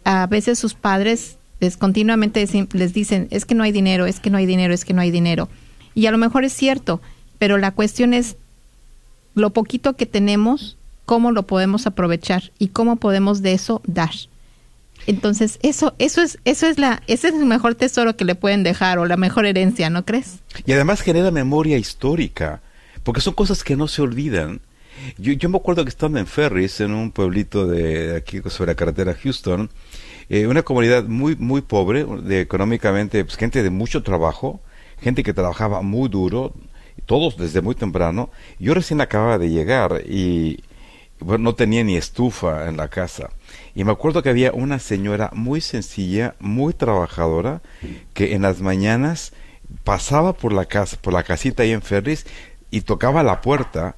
a 0.04 0.26
veces 0.28 0.60
sus 0.60 0.74
padres 0.74 1.37
les 1.60 1.78
continuamente 1.78 2.46
les 2.74 2.94
dicen, 2.94 3.28
es 3.32 3.46
que 3.46 3.56
no 3.56 3.64
hay 3.64 3.72
dinero, 3.72 4.06
es 4.06 4.20
que 4.20 4.30
no 4.30 4.38
hay 4.38 4.46
dinero, 4.46 4.74
es 4.74 4.86
que 4.86 4.94
no 4.94 5.02
hay 5.02 5.12
dinero. 5.12 5.50
Y 5.96 6.06
a 6.06 6.12
lo 6.12 6.18
mejor 6.18 6.44
es 6.44 6.54
cierto, 6.54 7.02
pero 7.40 7.58
la 7.58 7.72
cuestión 7.72 8.14
es 8.14 8.38
lo 9.34 9.52
poquito 9.52 9.96
que 9.96 10.06
tenemos, 10.06 10.78
cómo 11.06 11.32
lo 11.32 11.44
podemos 11.44 11.88
aprovechar 11.88 12.52
y 12.60 12.70
cómo 12.70 12.98
podemos 12.98 13.42
de 13.42 13.54
eso 13.54 13.82
dar. 13.86 14.12
Entonces, 15.06 15.58
eso 15.62 15.96
eso 16.00 16.22
es 16.22 16.38
eso 16.44 16.68
es 16.68 16.78
la 16.78 17.02
ese 17.08 17.30
es 17.30 17.36
el 17.36 17.46
mejor 17.46 17.76
tesoro 17.76 18.18
que 18.18 18.26
le 18.26 18.36
pueden 18.36 18.64
dejar 18.64 19.00
o 19.00 19.06
la 19.06 19.16
mejor 19.16 19.46
herencia, 19.46 19.90
¿no 19.90 20.06
crees? 20.06 20.40
Y 20.66 20.74
además 20.74 21.02
genera 21.02 21.32
memoria 21.32 21.78
histórica, 21.78 22.62
porque 23.04 23.22
son 23.22 23.34
cosas 23.34 23.64
que 23.64 23.76
no 23.76 23.88
se 23.88 24.02
olvidan. 24.02 24.60
Yo, 25.18 25.32
yo 25.34 25.50
me 25.50 25.58
acuerdo 25.58 25.86
que 25.86 25.90
estando 25.90 26.20
en 26.20 26.28
Ferris, 26.28 26.82
en 26.82 26.94
un 26.94 27.12
pueblito 27.12 27.68
de 27.68 28.18
aquí 28.18 28.42
sobre 28.50 28.72
la 28.72 28.76
carretera 28.76 29.14
Houston, 29.14 29.70
eh, 30.30 30.48
una 30.48 30.64
comunidad 30.64 31.06
muy 31.06 31.36
muy 31.36 31.62
pobre, 31.62 32.06
económicamente, 32.30 33.24
pues, 33.24 33.38
gente 33.38 33.64
de 33.64 33.70
mucho 33.70 34.04
trabajo, 34.04 34.60
gente 35.02 35.24
que 35.24 35.34
trabajaba 35.34 35.82
muy 35.82 36.10
duro, 36.10 36.54
todos 37.06 37.38
desde 37.38 37.62
muy 37.62 37.76
temprano. 37.76 38.30
Yo 38.60 38.74
recién 38.74 39.02
acababa 39.02 39.38
de 39.38 39.50
llegar 39.50 40.02
y 40.06 40.64
bueno, 41.20 41.46
no 41.46 41.56
tenía 41.56 41.84
ni 41.84 41.96
estufa 41.96 42.68
en 42.68 42.78
la 42.78 42.90
casa. 42.90 43.30
Y 43.74 43.84
me 43.84 43.92
acuerdo 43.92 44.22
que 44.22 44.30
había 44.30 44.52
una 44.52 44.80
señora 44.80 45.32
muy 45.34 45.62
sencilla, 45.62 46.36
muy 46.40 46.74
trabajadora, 46.74 47.62
que 48.14 48.34
en 48.34 48.42
las 48.42 48.62
mañanas 48.62 49.34
pasaba 49.84 50.34
por 50.34 50.54
la 50.54 50.66
casa, 50.66 50.98
por 51.02 51.14
la 51.14 51.24
casita 51.24 51.64
ahí 51.64 51.72
en 51.72 51.82
Ferris 51.82 52.26
y 52.72 52.82
tocaba 52.82 53.24
la 53.24 53.42
puerta. 53.42 53.96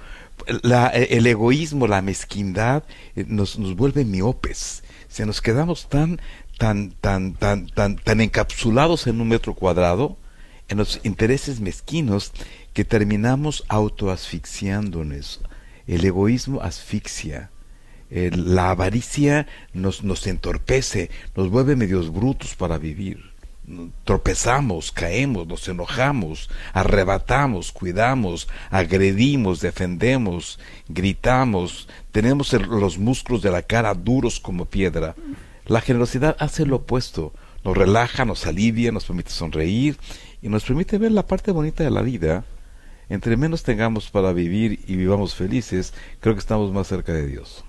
La, 0.64 0.88
el 0.88 1.28
egoísmo, 1.28 1.86
la 1.86 2.02
mezquindad 2.02 2.84
eh, 3.16 3.26
nos, 3.28 3.60
nos 3.60 3.76
vuelve 3.76 4.04
miopes. 4.04 4.84
Si 5.08 5.24
nos 5.26 5.42
quedamos 5.42 5.90
tan, 5.90 6.20
tan, 6.60 6.92
tan, 6.92 7.34
tan, 7.34 7.68
tan, 7.68 7.96
tan 7.96 8.22
encapsulados 8.22 9.08
en 9.08 9.22
un 9.22 9.30
metro 9.30 9.54
cuadrado, 9.56 10.18
en 10.68 10.78
los 10.78 11.00
intereses 11.04 11.62
mezquinos, 11.62 12.34
que 12.74 12.84
terminamos 12.84 13.64
autoasfixiándonos. 13.70 15.42
El 15.88 16.06
egoísmo 16.06 16.62
asfixia. 16.62 17.50
La 18.12 18.72
avaricia 18.72 19.48
nos, 19.74 20.04
nos 20.04 20.28
entorpece, 20.28 21.10
nos 21.36 21.50
vuelve 21.50 21.76
medios 21.76 22.12
brutos 22.12 22.56
para 22.56 22.78
vivir. 22.78 23.24
Tropezamos, 24.04 24.92
caemos, 24.92 25.48
nos 25.48 25.68
enojamos, 25.68 26.50
arrebatamos, 26.74 27.72
cuidamos, 27.72 28.50
agredimos, 28.70 29.62
defendemos, 29.62 30.60
gritamos, 30.90 31.88
tenemos 32.12 32.52
los 32.52 32.98
músculos 32.98 33.44
de 33.44 33.52
la 33.52 33.62
cara 33.62 33.94
duros 33.94 34.40
como 34.40 34.66
piedra. 34.66 35.16
La 35.70 35.80
generosidad 35.82 36.36
hace 36.40 36.66
lo 36.66 36.78
opuesto, 36.78 37.32
nos 37.64 37.78
relaja, 37.78 38.26
nos 38.26 38.48
alivia, 38.48 38.92
nos 38.92 39.06
permite 39.06 39.30
sonreír 39.30 39.98
y 40.42 40.50
nos 40.50 40.64
permite 40.64 40.98
ver 40.98 41.12
la 41.12 41.28
parte 41.28 41.52
bonita 41.52 41.84
de 41.84 41.92
la 41.92 42.02
vida. 42.02 42.44
Entre 43.08 43.38
menos 43.38 43.62
tengamos 43.62 44.10
para 44.10 44.34
vivir 44.34 44.80
y 44.88 44.96
vivamos 44.96 45.36
felices, 45.36 45.94
creo 46.22 46.34
que 46.34 46.40
estamos 46.40 46.74
más 46.74 46.88
cerca 46.88 47.14
de 47.14 47.28
Dios. 47.28 47.64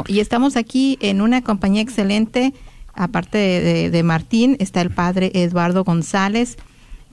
Y 0.08 0.20
estamos 0.20 0.56
aquí 0.56 0.98
en 1.00 1.20
una 1.20 1.42
compañía 1.42 1.82
excelente. 1.82 2.52
Aparte 2.94 3.90
de 3.90 4.02
Martín, 4.02 4.56
está 4.58 4.80
el 4.80 4.90
padre 4.90 5.30
Eduardo 5.34 5.84
González, 5.84 6.56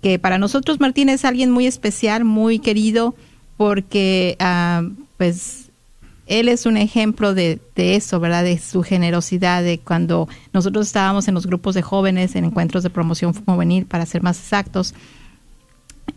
que 0.02 0.20
para 0.20 0.38
nosotros 0.38 0.80
Martín 0.80 1.10
es 1.10 1.26
alguien 1.26 1.52
muy 1.52 1.68
especial, 1.68 2.24
muy 2.26 2.60
querido, 2.60 3.16
porque 3.58 4.36
ah, 4.40 4.84
pues 5.18 5.70
él 6.28 6.50
es 6.50 6.66
un 6.66 6.78
ejemplo 6.78 7.34
de, 7.34 7.60
de 7.76 7.96
eso, 7.96 8.20
¿verdad? 8.20 8.44
De 8.44 8.58
su 8.60 8.84
generosidad, 8.84 9.64
de 9.64 9.80
cuando 9.80 10.28
nosotros 10.54 10.88
estábamos 10.88 11.28
en 11.28 11.34
los 11.34 11.48
grupos 11.48 11.74
de 11.74 11.82
jóvenes, 11.82 12.36
en 12.36 12.46
encuentros 12.46 12.84
de 12.84 12.90
promoción 12.90 13.34
juvenil, 13.34 13.86
para 13.86 14.06
ser 14.06 14.22
más 14.22 14.38
exactos, 14.38 14.94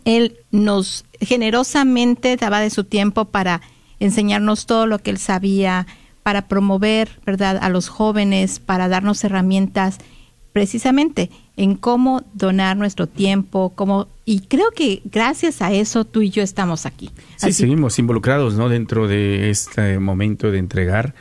él 0.05 0.37
nos 0.51 1.05
generosamente 1.19 2.35
daba 2.35 2.59
de 2.59 2.69
su 2.69 2.83
tiempo 2.83 3.25
para 3.25 3.61
enseñarnos 4.01 4.65
todo 4.65 4.85
lo 4.87 4.99
que 4.99 5.11
él 5.11 5.17
sabía, 5.17 5.87
para 6.23 6.47
promover, 6.47 7.09
¿verdad?, 7.25 7.57
a 7.61 7.69
los 7.69 7.87
jóvenes, 7.89 8.59
para 8.59 8.87
darnos 8.89 9.23
herramientas. 9.23 9.97
precisamente 10.53 11.29
en 11.55 11.75
cómo 11.75 12.23
donar 12.33 12.75
nuestro 12.75 13.07
tiempo, 13.07 13.71
cómo 13.73 14.07
y 14.25 14.41
creo 14.41 14.71
que 14.75 15.01
gracias 15.05 15.61
a 15.61 15.71
eso 15.71 16.03
tú 16.03 16.21
y 16.21 16.29
yo 16.29 16.43
estamos 16.43 16.85
aquí. 16.85 17.09
Sí, 17.37 17.47
Así- 17.47 17.53
seguimos 17.53 17.97
involucrados, 17.99 18.55
¿no? 18.55 18.67
Dentro 18.67 19.07
de 19.07 19.49
este 19.49 19.97
momento 19.99 20.51
de 20.51 20.57
entregar 20.57 21.13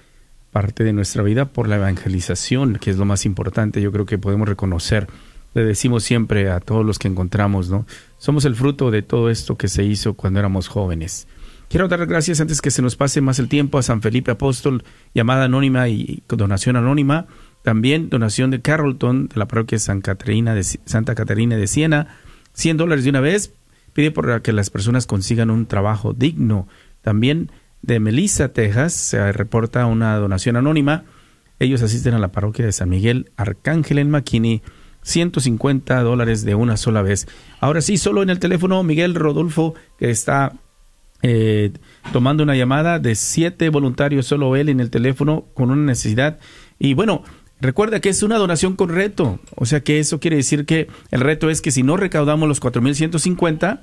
parte 0.51 0.83
de 0.83 0.93
nuestra 0.93 1.23
vida 1.23 1.45
por 1.45 1.69
la 1.69 1.77
evangelización, 1.77 2.79
que 2.81 2.91
es 2.91 2.97
lo 2.97 3.05
más 3.05 3.25
importante. 3.25 3.81
Yo 3.81 3.93
creo 3.93 4.05
que 4.05 4.19
podemos 4.19 4.49
reconocer. 4.49 5.07
Le 5.55 5.65
decimos 5.65 6.03
siempre 6.03 6.51
a 6.51 6.59
todos 6.59 6.85
los 6.85 6.99
que 6.99 7.07
encontramos, 7.07 7.71
¿no? 7.71 7.87
Somos 8.19 8.45
el 8.45 8.57
fruto 8.57 8.91
de 8.91 9.03
todo 9.03 9.31
esto 9.31 9.57
que 9.57 9.69
se 9.69 9.85
hizo 9.85 10.15
cuando 10.15 10.41
éramos 10.41 10.67
jóvenes. 10.67 11.29
Quiero 11.71 11.87
dar 11.87 12.05
gracias 12.05 12.41
antes 12.41 12.61
que 12.61 12.73
se 12.73 12.83
nos 12.83 12.97
pase 12.97 13.21
más 13.21 13.39
el 13.39 13.49
tiempo 13.49 13.79
a 13.79 13.85
San 13.85 14.03
Felipe 14.03 14.33
Apóstol, 14.33 14.83
llamada 15.15 15.45
anónima 15.45 15.89
y 15.89 16.25
donación 16.29 16.75
anónima. 16.75 17.29
También 17.63 18.11
donación 18.11 18.51
de 18.51 18.61
Carrollton, 18.61 19.29
de 19.29 19.37
la 19.37 19.47
parroquia 19.47 19.77
de 19.77 19.79
Santa 19.79 20.17
Caterina 21.15 21.57
de 21.57 21.67
Siena. 21.69 22.09
100 22.55 22.77
dólares 22.77 23.05
de 23.05 23.11
una 23.11 23.21
vez. 23.21 23.55
Pide 23.93 24.11
por 24.11 24.43
que 24.43 24.53
las 24.53 24.69
personas 24.69 25.07
consigan 25.07 25.49
un 25.49 25.67
trabajo 25.67 26.13
digno. 26.13 26.67
También 27.03 27.53
de 27.83 28.01
Melissa, 28.01 28.49
Texas, 28.49 28.93
se 28.93 29.31
reporta 29.31 29.87
una 29.87 30.17
donación 30.17 30.57
anónima. 30.57 31.05
Ellos 31.61 31.83
asisten 31.83 32.15
a 32.15 32.19
la 32.19 32.33
parroquia 32.33 32.65
de 32.67 32.73
San 32.73 32.89
Miguel 32.89 33.31
Arcángel 33.37 34.01
en 34.01 34.11
McKinney. 34.11 34.63
150 35.03 36.03
dólares 36.03 36.45
de 36.45 36.57
una 36.57 36.77
sola 36.77 37.03
vez. 37.03 37.29
Ahora 37.61 37.81
sí, 37.81 37.97
solo 37.97 38.25
en 38.25 38.31
el 38.31 38.41
teléfono 38.41 38.83
Miguel 38.83 39.15
Rodolfo, 39.15 39.75
que 40.01 40.11
está 40.11 40.55
eh, 41.23 41.73
tomando 42.13 42.43
una 42.43 42.57
llamada 42.57 42.99
de 42.99 43.15
siete 43.15 43.69
voluntarios, 43.69 44.27
solo 44.27 44.57
él 44.57 44.69
en 44.69 44.81
el 44.81 44.91
teléfono 44.91 45.47
con 45.55 45.71
una 45.71 45.83
necesidad. 45.83 46.39
Y 46.79 46.95
bueno, 46.95 47.23
recuerda 47.61 48.01
que 48.01 48.09
es 48.09 48.23
una 48.23 48.39
donación 48.39 48.77
con 48.77 48.89
reto. 48.89 49.39
O 49.57 49.67
sea 49.67 49.81
que 49.81 49.99
eso 49.99 50.21
quiere 50.21 50.37
decir 50.37 50.67
que 50.67 50.89
el 51.11 51.21
reto 51.21 51.51
es 51.51 51.61
que 51.61 51.71
si 51.71 51.83
no 51.83 51.97
recaudamos 51.97 52.49
los 52.49 52.61
4.150, 52.61 53.81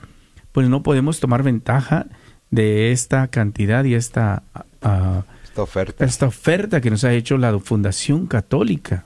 pues 0.52 0.70
no 0.70 0.84
podemos 0.84 1.20
tomar 1.20 1.44
ventaja 1.44 2.08
de 2.50 2.92
esta 2.92 3.28
cantidad 3.28 3.84
y 3.84 3.94
esta, 3.94 4.44
ah, 4.82 5.24
Esta 5.44 5.62
oferta. 5.62 6.06
esta 6.06 6.28
oferta 6.28 6.82
que 6.82 6.90
nos 6.90 7.04
ha 7.04 7.14
hecho 7.14 7.38
la 7.38 7.58
Fundación 7.60 8.26
Católica. 8.28 9.06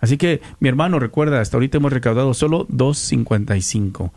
Así 0.00 0.16
que, 0.16 0.40
mi 0.60 0.68
hermano, 0.68 0.98
recuerda, 0.98 1.40
hasta 1.40 1.56
ahorita 1.56 1.76
hemos 1.76 1.92
recaudado 1.92 2.32
solo 2.34 2.66
2.55. 2.68 4.10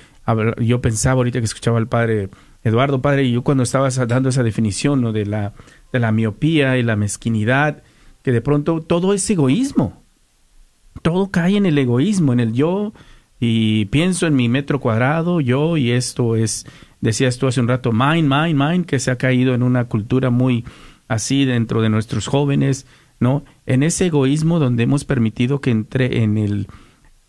yo 0.60 0.80
pensaba 0.80 1.18
ahorita 1.18 1.38
que 1.40 1.44
escuchaba 1.44 1.78
al 1.78 1.88
padre 1.88 2.28
Eduardo, 2.62 3.02
padre, 3.02 3.24
y 3.24 3.32
yo 3.32 3.42
cuando 3.42 3.62
estaba 3.62 3.88
esa- 3.88 4.06
dando 4.06 4.30
esa 4.30 4.42
definición 4.42 5.02
¿no? 5.02 5.12
de, 5.12 5.26
la, 5.26 5.52
de 5.92 5.98
la 5.98 6.12
miopía 6.12 6.78
y 6.78 6.82
la 6.82 6.96
mezquinidad, 6.96 7.82
que 8.22 8.32
de 8.32 8.40
pronto 8.40 8.80
todo 8.80 9.12
es 9.12 9.28
egoísmo 9.28 10.02
todo 11.02 11.30
cae 11.30 11.56
en 11.56 11.66
el 11.66 11.76
egoísmo, 11.76 12.32
en 12.32 12.40
el 12.40 12.52
yo, 12.52 12.92
y 13.40 13.86
pienso 13.86 14.26
en 14.26 14.36
mi 14.36 14.48
metro 14.48 14.80
cuadrado, 14.80 15.40
yo, 15.40 15.76
y 15.76 15.90
esto 15.90 16.36
es, 16.36 16.66
decías 17.00 17.36
tú 17.36 17.46
hace 17.46 17.60
un 17.60 17.68
rato, 17.68 17.92
mine, 17.92 18.22
mine, 18.22 18.54
mine, 18.54 18.84
que 18.84 18.98
se 18.98 19.10
ha 19.10 19.16
caído 19.16 19.54
en 19.54 19.62
una 19.62 19.84
cultura 19.86 20.30
muy 20.30 20.64
así 21.08 21.44
dentro 21.44 21.82
de 21.82 21.90
nuestros 21.90 22.26
jóvenes, 22.26 22.86
En 23.66 23.82
ese 23.82 24.06
egoísmo 24.06 24.58
donde 24.58 24.82
hemos 24.82 25.04
permitido 25.04 25.60
que 25.60 25.70
entre 25.70 26.22
en 26.22 26.38
el, 26.38 26.68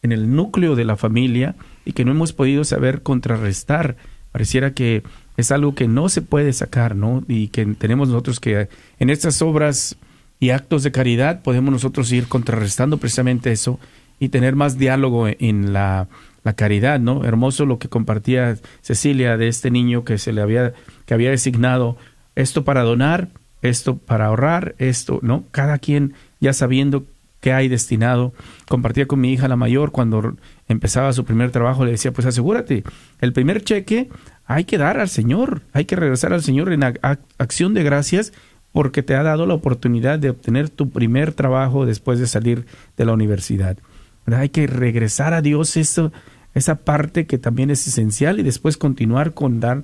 en 0.02 0.12
el 0.12 0.36
núcleo 0.36 0.76
de 0.76 0.86
la 0.86 0.98
familia 0.98 1.56
y 1.86 1.94
que 1.94 2.06
no 2.06 2.12
hemos 2.12 2.34
podido 2.34 2.64
saber 2.64 3.02
contrarrestar. 3.02 3.96
Pareciera 4.32 4.74
que 4.74 5.04
es 5.38 5.52
algo 5.52 5.76
que 5.76 5.88
no 5.88 6.10
se 6.10 6.22
puede 6.22 6.54
sacar, 6.54 6.96
¿no? 6.96 7.24
Y 7.28 7.48
que 7.48 7.66
tenemos 7.66 8.10
nosotros 8.10 8.40
que 8.40 8.70
en 9.00 9.10
estas 9.10 9.42
obras 9.42 9.98
y 10.40 10.50
actos 10.50 10.84
de 10.84 10.92
caridad 10.92 11.42
podemos 11.42 11.72
nosotros 11.72 12.12
ir 12.12 12.28
contrarrestando 12.28 12.98
precisamente 12.98 13.52
eso 13.52 13.80
y 14.20 14.30
tener 14.30 14.56
más 14.56 14.78
diálogo 14.78 15.28
en 15.28 15.74
la, 15.74 16.08
la 16.44 16.54
caridad, 16.54 17.00
¿no? 17.00 17.26
Hermoso 17.26 17.66
lo 17.66 17.80
que 17.80 17.90
compartía 17.90 18.58
Cecilia 18.82 19.38
de 19.38 19.48
este 19.48 19.72
niño 19.72 20.04
que 20.04 20.18
se 20.18 20.32
le 20.32 20.42
había 20.42 20.74
que 21.06 21.14
había 21.14 21.32
designado 21.32 21.98
esto 22.36 22.64
para 22.64 22.84
donar, 22.84 23.30
esto 23.66 23.98
para 23.98 24.28
ahorrar, 24.28 24.76
esto, 24.78 25.20
¿no? 25.22 25.44
Cada 25.52 25.78
quien 25.80 26.14
ya 26.40 26.54
sabiendo 26.54 27.06
qué 27.42 27.54
hay 27.54 27.68
destinado. 27.68 28.34
Compartía 28.68 29.06
con 29.08 29.20
mi 29.22 29.32
hija 29.32 29.48
la 29.48 29.56
mayor 29.56 29.92
cuando 29.92 30.36
empezaba 30.68 31.14
su 31.14 31.26
primer 31.26 31.52
trabajo, 31.52 31.86
le 31.86 31.92
decía, 31.92 32.12
pues 32.12 32.26
asegúrate, 32.26 32.84
el 33.22 33.34
primer 33.34 33.64
cheque 33.64 34.10
hay 34.48 34.64
que 34.64 34.78
dar 34.78 35.00
al 35.00 35.10
Señor, 35.10 35.62
hay 35.74 35.86
que 35.86 35.96
regresar 35.96 36.34
al 36.34 36.42
Señor 36.44 36.72
en 36.74 36.82
ac- 36.82 37.00
ac- 37.02 37.20
acción 37.38 37.74
de 37.74 37.84
gracias 37.84 38.34
porque 38.72 39.04
te 39.04 39.16
ha 39.16 39.24
dado 39.24 39.46
la 39.46 39.54
oportunidad 39.54 40.20
de 40.20 40.32
obtener 40.32 40.70
tu 40.70 40.90
primer 40.90 41.34
trabajo 41.34 41.86
después 41.86 42.20
de 42.20 42.28
salir 42.28 42.66
de 42.98 43.06
la 43.06 43.14
universidad. 43.14 43.78
Hay 44.26 44.50
que 44.50 44.66
regresar 44.68 45.34
a 45.34 45.42
Dios 45.42 45.78
eso, 45.78 46.12
esa 46.56 46.76
parte 46.76 47.26
que 47.28 47.38
también 47.38 47.70
es 47.70 47.88
esencial 47.88 48.40
y 48.40 48.44
después 48.44 48.76
continuar 48.78 49.34
con 49.34 49.60
dar 49.60 49.84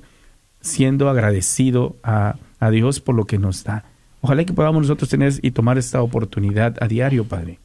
siendo 0.61 1.09
agradecido 1.09 1.95
a, 2.03 2.35
a 2.61 2.69
Dios 2.69 3.01
por 3.01 3.15
lo 3.15 3.25
que 3.25 3.37
nos 3.37 3.65
da. 3.65 3.83
Ojalá 4.21 4.45
que 4.45 4.53
podamos 4.53 4.83
nosotros 4.83 5.09
tener 5.09 5.33
y 5.41 5.51
tomar 5.51 5.77
esta 5.77 6.01
oportunidad 6.01 6.77
a 6.81 6.87
diario, 6.87 7.25
Padre. 7.25 7.59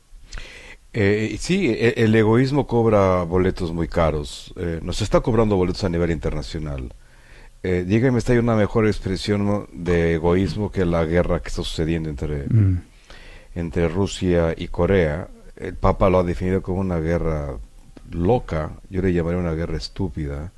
Eh, 0.92 1.36
sí, 1.38 1.68
e- 1.68 1.94
el 1.98 2.14
egoísmo 2.14 2.66
cobra 2.66 3.22
boletos 3.24 3.72
muy 3.72 3.86
caros. 3.88 4.52
Eh, 4.56 4.80
nos 4.82 5.02
está 5.02 5.20
cobrando 5.20 5.56
boletos 5.56 5.84
a 5.84 5.88
nivel 5.90 6.10
internacional. 6.10 6.92
Eh, 7.62 7.84
dígame, 7.86 8.18
¿está 8.18 8.32
hay 8.32 8.38
una 8.38 8.56
mejor 8.56 8.86
expresión 8.86 9.66
de 9.72 10.14
egoísmo 10.14 10.70
que 10.70 10.84
la 10.86 11.04
guerra 11.04 11.40
que 11.40 11.48
está 11.48 11.62
sucediendo 11.62 12.08
entre, 12.08 12.46
Mm. 12.48 12.80
entre 13.56 13.88
Rusia 13.88 14.54
y 14.56 14.68
Corea? 14.68 15.28
El 15.56 15.74
Papa 15.74 16.08
lo 16.08 16.18
ha 16.20 16.22
definido 16.22 16.62
como 16.62 16.80
una 16.80 16.98
guerra 17.00 17.58
loca, 18.10 18.72
yo 18.88 19.02
le 19.02 19.12
llamaría 19.12 19.38
una 19.40 19.52
guerra 19.54 19.76
estúpida, 19.76 20.52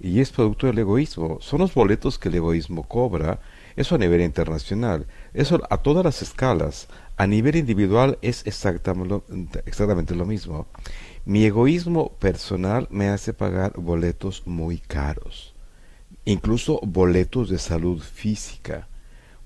y 0.00 0.20
es 0.20 0.30
producto 0.32 0.66
del 0.66 0.78
egoísmo. 0.78 1.38
Son 1.40 1.60
los 1.60 1.72
boletos 1.74 2.18
que 2.18 2.28
el 2.30 2.36
egoísmo 2.36 2.82
cobra, 2.84 3.38
eso 3.76 3.94
a 3.94 3.98
nivel 3.98 4.20
internacional, 4.20 5.06
eso 5.32 5.60
a 5.68 5.78
todas 5.78 6.04
las 6.04 6.22
escalas. 6.22 6.88
A 7.16 7.26
nivel 7.26 7.56
individual 7.56 8.18
es 8.22 8.44
exactamente 8.46 10.14
lo, 10.16 10.26
mismo. 10.26 10.66
Mi 11.24 11.44
egoísmo 11.44 12.12
personal 12.14 12.88
me 12.90 13.08
hace 13.08 13.32
pagar 13.32 13.72
boletos 13.76 14.46
muy 14.46 14.78
caros, 14.78 15.54
incluso 16.24 16.80
boletos 16.82 17.48
de 17.48 17.58
salud 17.58 18.00
física. 18.00 18.88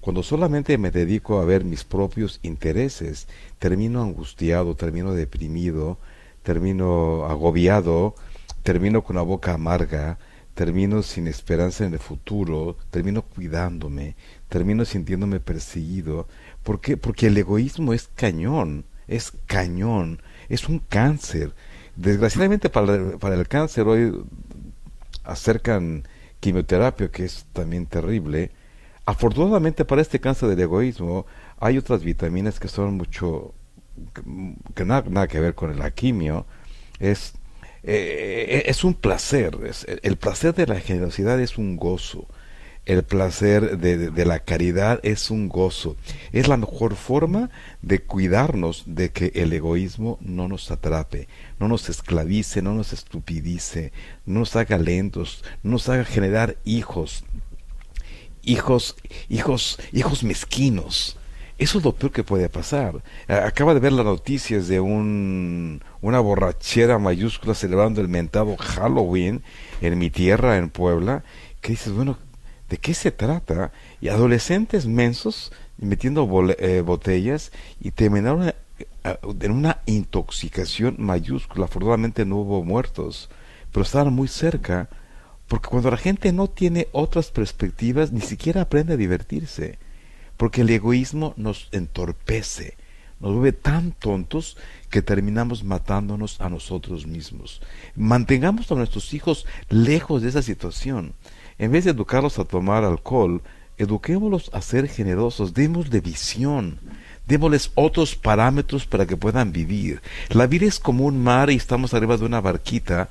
Cuando 0.00 0.22
solamente 0.22 0.78
me 0.78 0.90
dedico 0.90 1.40
a 1.40 1.44
ver 1.44 1.64
mis 1.64 1.84
propios 1.84 2.40
intereses, 2.42 3.28
termino 3.58 4.02
angustiado, 4.02 4.74
termino 4.74 5.12
deprimido, 5.12 5.98
termino 6.42 7.26
agobiado, 7.26 8.14
termino 8.62 9.02
con 9.04 9.16
la 9.16 9.22
boca 9.22 9.54
amarga, 9.54 10.18
termino 10.58 11.04
sin 11.04 11.28
esperanza 11.28 11.84
en 11.84 11.92
el 11.92 12.00
futuro, 12.00 12.76
termino 12.90 13.22
cuidándome, 13.22 14.16
termino 14.48 14.84
sintiéndome 14.84 15.38
perseguido. 15.38 16.26
¿Por 16.64 16.80
qué? 16.80 16.96
Porque 16.96 17.28
el 17.28 17.38
egoísmo 17.38 17.92
es 17.92 18.08
cañón, 18.16 18.84
es 19.06 19.30
cañón, 19.46 20.20
es 20.48 20.68
un 20.68 20.80
cáncer. 20.80 21.54
Desgraciadamente 21.94 22.70
para 22.70 22.92
el, 22.96 23.18
para 23.18 23.36
el 23.36 23.46
cáncer 23.46 23.86
hoy 23.86 24.12
acercan 25.22 26.02
quimioterapia, 26.40 27.08
que 27.08 27.24
es 27.26 27.46
también 27.52 27.86
terrible. 27.86 28.50
Afortunadamente 29.06 29.84
para 29.84 30.02
este 30.02 30.18
cáncer 30.18 30.48
del 30.48 30.58
egoísmo 30.58 31.24
hay 31.60 31.78
otras 31.78 32.02
vitaminas 32.02 32.58
que 32.58 32.66
son 32.66 32.96
mucho 32.96 33.54
que 34.74 34.84
nada, 34.84 35.04
nada 35.08 35.28
que 35.28 35.38
ver 35.38 35.54
con 35.54 35.78
la 35.78 35.92
quimio. 35.92 36.46
Es 36.98 37.34
eh, 37.90 38.62
es 38.66 38.84
un 38.84 38.94
placer. 38.94 39.56
El 40.02 40.16
placer 40.16 40.54
de 40.54 40.66
la 40.66 40.80
generosidad 40.80 41.40
es 41.40 41.58
un 41.58 41.76
gozo. 41.76 42.26
El 42.84 43.02
placer 43.02 43.78
de, 43.78 44.24
la 44.24 44.40
caridad 44.40 44.98
es 45.02 45.30
un 45.30 45.48
gozo. 45.48 45.96
Es 46.32 46.48
la 46.48 46.56
mejor 46.56 46.96
forma 46.96 47.50
de 47.82 48.00
cuidarnos 48.00 48.84
de 48.86 49.10
que 49.10 49.32
el 49.34 49.52
egoísmo 49.52 50.18
no 50.22 50.48
nos 50.48 50.70
atrape, 50.70 51.28
no 51.58 51.68
nos 51.68 51.90
esclavice, 51.90 52.62
no 52.62 52.72
nos 52.72 52.94
estupidice, 52.94 53.92
no 54.24 54.40
nos 54.40 54.56
haga 54.56 54.78
lentos, 54.78 55.44
no 55.62 55.72
nos 55.72 55.88
haga 55.90 56.06
generar 56.06 56.56
hijos, 56.64 57.24
hijos, 58.42 58.96
hijos, 59.28 59.78
hijos 59.92 60.24
mezquinos. 60.24 61.17
Eso 61.58 61.78
es 61.78 61.84
lo 61.84 61.92
peor 61.92 62.12
que 62.12 62.22
puede 62.22 62.48
pasar. 62.48 63.02
Acaba 63.26 63.74
de 63.74 63.80
ver 63.80 63.92
las 63.92 64.04
noticias 64.04 64.68
de 64.68 64.78
un, 64.78 65.82
una 66.00 66.20
borrachera 66.20 67.00
mayúscula 67.00 67.54
celebrando 67.54 68.00
el 68.00 68.06
mentado 68.06 68.56
Halloween 68.56 69.42
en 69.80 69.98
mi 69.98 70.08
tierra, 70.08 70.56
en 70.56 70.70
Puebla, 70.70 71.24
que 71.60 71.72
dices, 71.72 71.92
bueno, 71.92 72.16
¿de 72.68 72.76
qué 72.78 72.94
se 72.94 73.10
trata? 73.10 73.72
Y 74.00 74.06
adolescentes 74.06 74.86
mensos 74.86 75.52
metiendo 75.78 76.28
eh, 76.58 76.80
botellas 76.82 77.50
y 77.80 77.90
terminaron 77.90 78.48
eh, 78.48 78.54
en 79.40 79.50
una 79.50 79.78
intoxicación 79.86 80.94
mayúscula. 80.98 81.64
Afortunadamente 81.64 82.24
no 82.24 82.36
hubo 82.36 82.62
muertos, 82.62 83.30
pero 83.72 83.82
estaban 83.82 84.12
muy 84.12 84.28
cerca, 84.28 84.88
porque 85.48 85.68
cuando 85.68 85.90
la 85.90 85.96
gente 85.96 86.32
no 86.32 86.46
tiene 86.46 86.86
otras 86.92 87.32
perspectivas, 87.32 88.12
ni 88.12 88.20
siquiera 88.20 88.60
aprende 88.60 88.92
a 88.92 88.96
divertirse 88.96 89.80
porque 90.38 90.62
el 90.62 90.70
egoísmo 90.70 91.34
nos 91.36 91.68
entorpece, 91.72 92.78
nos 93.20 93.32
vuelve 93.32 93.52
tan 93.52 93.92
tontos 93.92 94.56
que 94.88 95.02
terminamos 95.02 95.64
matándonos 95.64 96.40
a 96.40 96.48
nosotros 96.48 97.06
mismos. 97.06 97.60
Mantengamos 97.94 98.72
a 98.72 98.76
nuestros 98.76 99.12
hijos 99.12 99.44
lejos 99.68 100.22
de 100.22 100.30
esa 100.30 100.40
situación. 100.40 101.12
En 101.58 101.72
vez 101.72 101.84
de 101.84 101.90
educarlos 101.90 102.38
a 102.38 102.44
tomar 102.44 102.84
alcohol, 102.84 103.42
eduquémoslos 103.76 104.50
a 104.54 104.62
ser 104.62 104.88
generosos, 104.88 105.54
démosle 105.54 106.00
visión, 106.00 106.78
démosles 107.26 107.72
otros 107.74 108.14
parámetros 108.14 108.86
para 108.86 109.06
que 109.06 109.16
puedan 109.16 109.52
vivir. 109.52 110.00
La 110.30 110.46
vida 110.46 110.66
es 110.66 110.78
como 110.78 111.04
un 111.04 111.22
mar 111.22 111.50
y 111.50 111.56
estamos 111.56 111.94
arriba 111.94 112.16
de 112.16 112.24
una 112.24 112.40
barquita 112.40 113.08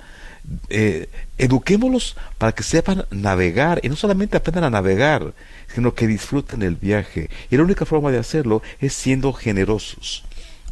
eh, 0.69 1.09
eduquémoslos 1.37 2.15
para 2.37 2.53
que 2.53 2.63
sepan 2.63 3.05
navegar 3.11 3.79
y 3.83 3.89
no 3.89 3.95
solamente 3.95 4.37
aprendan 4.37 4.63
a 4.63 4.69
navegar, 4.69 5.33
sino 5.73 5.93
que 5.93 6.07
disfruten 6.07 6.61
el 6.61 6.75
viaje. 6.75 7.29
Y 7.49 7.57
la 7.57 7.63
única 7.63 7.85
forma 7.85 8.11
de 8.11 8.19
hacerlo 8.19 8.61
es 8.79 8.93
siendo 8.93 9.33
generosos. 9.33 10.23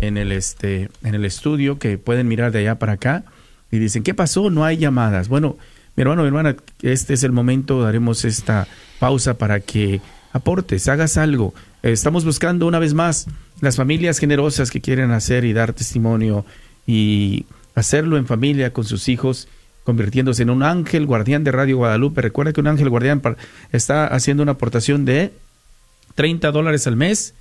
en 0.00 0.16
el 0.16 0.32
este 0.32 0.88
en 1.02 1.14
el 1.14 1.24
estudio 1.24 1.78
que 1.78 1.98
pueden 1.98 2.28
mirar 2.28 2.52
de 2.52 2.60
allá 2.60 2.78
para 2.78 2.92
acá 2.92 3.24
y 3.72 3.78
dicen, 3.78 4.02
"¿Qué 4.02 4.14
pasó? 4.14 4.50
No 4.50 4.64
hay 4.64 4.76
llamadas." 4.76 5.28
Bueno, 5.28 5.56
mi 5.96 6.02
hermano, 6.02 6.22
mi 6.22 6.28
hermana, 6.28 6.56
este 6.82 7.14
es 7.14 7.24
el 7.24 7.32
momento, 7.32 7.82
daremos 7.82 8.24
esta 8.24 8.68
pausa 8.98 9.38
para 9.38 9.60
que 9.60 10.00
aportes, 10.32 10.88
hagas 10.88 11.16
algo. 11.16 11.54
Estamos 11.82 12.24
buscando 12.24 12.66
una 12.66 12.78
vez 12.78 12.94
más 12.94 13.26
las 13.60 13.76
familias 13.76 14.18
generosas 14.18 14.70
que 14.70 14.80
quieren 14.80 15.10
hacer 15.10 15.44
y 15.44 15.52
dar 15.52 15.72
testimonio 15.72 16.44
y 16.86 17.46
hacerlo 17.74 18.16
en 18.16 18.26
familia 18.26 18.72
con 18.72 18.84
sus 18.84 19.08
hijos, 19.08 19.48
convirtiéndose 19.84 20.42
en 20.42 20.50
un 20.50 20.62
ángel 20.62 21.06
guardián 21.06 21.44
de 21.44 21.52
Radio 21.52 21.78
Guadalupe. 21.78 22.20
Recuerda 22.20 22.52
que 22.52 22.60
un 22.60 22.66
ángel 22.66 22.88
guardián 22.90 23.22
está 23.72 24.06
haciendo 24.06 24.42
una 24.42 24.52
aportación 24.52 25.04
de 25.04 25.32
30 26.14 26.50
dólares 26.50 26.86
al 26.86 26.96
mes, 26.96 27.34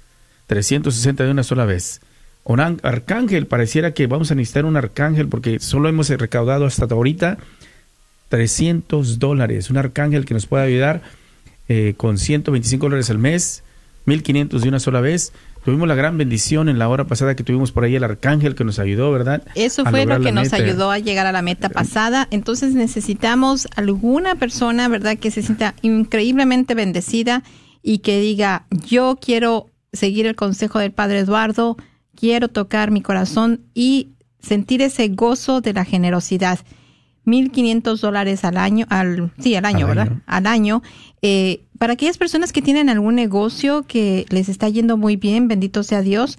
360 0.47 1.23
de 1.23 1.31
una 1.31 1.43
sola 1.43 1.65
vez. 1.65 2.01
Un 2.43 2.59
arcángel, 2.59 3.45
pareciera 3.45 3.93
que 3.93 4.07
vamos 4.07 4.31
a 4.31 4.35
necesitar 4.35 4.65
un 4.65 4.77
arcángel 4.77 5.27
porque 5.27 5.59
solo 5.59 5.89
hemos 5.89 6.09
recaudado 6.09 6.65
hasta 6.65 6.85
ahorita 6.85 7.37
300 8.29 9.19
dólares. 9.19 9.69
Un 9.69 9.77
arcángel 9.77 10.25
que 10.25 10.33
nos 10.33 10.47
pueda 10.47 10.63
ayudar 10.63 11.01
eh, 11.69 11.93
con 11.95 12.17
125 12.17 12.85
dólares 12.87 13.09
al 13.09 13.19
mes, 13.19 13.63
1500 14.05 14.61
de 14.61 14.67
una 14.69 14.79
sola 14.79 14.99
vez. 15.01 15.31
Tuvimos 15.63 15.87
la 15.87 15.95
gran 15.95 16.17
bendición 16.17 16.69
en 16.69 16.79
la 16.79 16.87
hora 16.87 17.05
pasada 17.05 17.35
que 17.35 17.43
tuvimos 17.43 17.71
por 17.71 17.83
ahí 17.83 17.95
el 17.95 18.03
arcángel 18.03 18.55
que 18.55 18.63
nos 18.63 18.79
ayudó, 18.79 19.11
¿verdad? 19.11 19.43
Eso 19.55 19.83
A 19.85 19.89
fue 19.91 20.05
lo 20.05 20.19
que 20.21 20.31
nos 20.31 20.45
meta. 20.51 20.55
ayudó 20.55 20.89
a 20.89 20.99
llegar 20.99 21.27
a 21.27 21.31
la 21.33 21.41
meta 21.41 21.69
pasada. 21.69 22.27
Entonces 22.31 22.73
necesitamos 22.73 23.67
alguna 23.75 24.35
persona, 24.35 24.87
¿verdad?, 24.87 25.17
que 25.17 25.31
se 25.31 25.41
sienta 25.41 25.75
increíblemente 25.81 26.75
bendecida 26.75 27.43
y 27.83 27.99
que 27.99 28.19
diga, 28.21 28.65
yo 28.87 29.17
quiero 29.21 29.67
seguir 29.91 30.25
el 30.27 30.35
consejo 30.35 30.79
del 30.79 30.91
Padre 30.91 31.19
Eduardo, 31.19 31.75
quiero 32.15 32.47
tocar 32.47 32.89
mi 32.91 33.01
corazón 33.01 33.61
y 33.73 34.09
sentir 34.41 34.81
ese 34.81 35.09
gozo 35.09 35.59
de 35.61 35.73
la 35.73 35.83
generosidad. 35.83 36.59
1.500 37.25 37.99
dólares 37.99 38.43
al 38.43 38.57
año, 38.57 38.85
al, 38.89 39.31
sí, 39.39 39.53
al 39.55 39.65
año, 39.65 39.85
Al 39.85 39.87
¿verdad? 39.87 40.07
año. 40.07 40.21
Al 40.25 40.47
año. 40.47 40.83
Eh, 41.21 41.61
para 41.77 41.93
aquellas 41.93 42.17
personas 42.17 42.51
que 42.53 42.61
tienen 42.61 42.89
algún 42.89 43.15
negocio 43.15 43.83
que 43.87 44.25
les 44.29 44.49
está 44.49 44.69
yendo 44.69 44.97
muy 44.97 45.15
bien, 45.15 45.47
bendito 45.47 45.83
sea 45.83 46.01
Dios. 46.01 46.37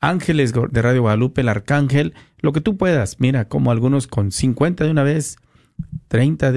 ángeles 0.00 0.52
de 0.52 0.82
Radio 0.82 1.02
Guadalupe, 1.02 1.42
el 1.42 1.50
arcángel, 1.50 2.14
lo 2.40 2.52
que 2.52 2.60
tú 2.60 2.76
puedas. 2.76 3.20
Mira, 3.20 3.46
como 3.46 3.70
algunos 3.70 4.08
con 4.08 4.32
50 4.32 4.82
de 4.82 4.90
una 4.90 5.04
vez, 5.04 5.36
30 6.08 6.52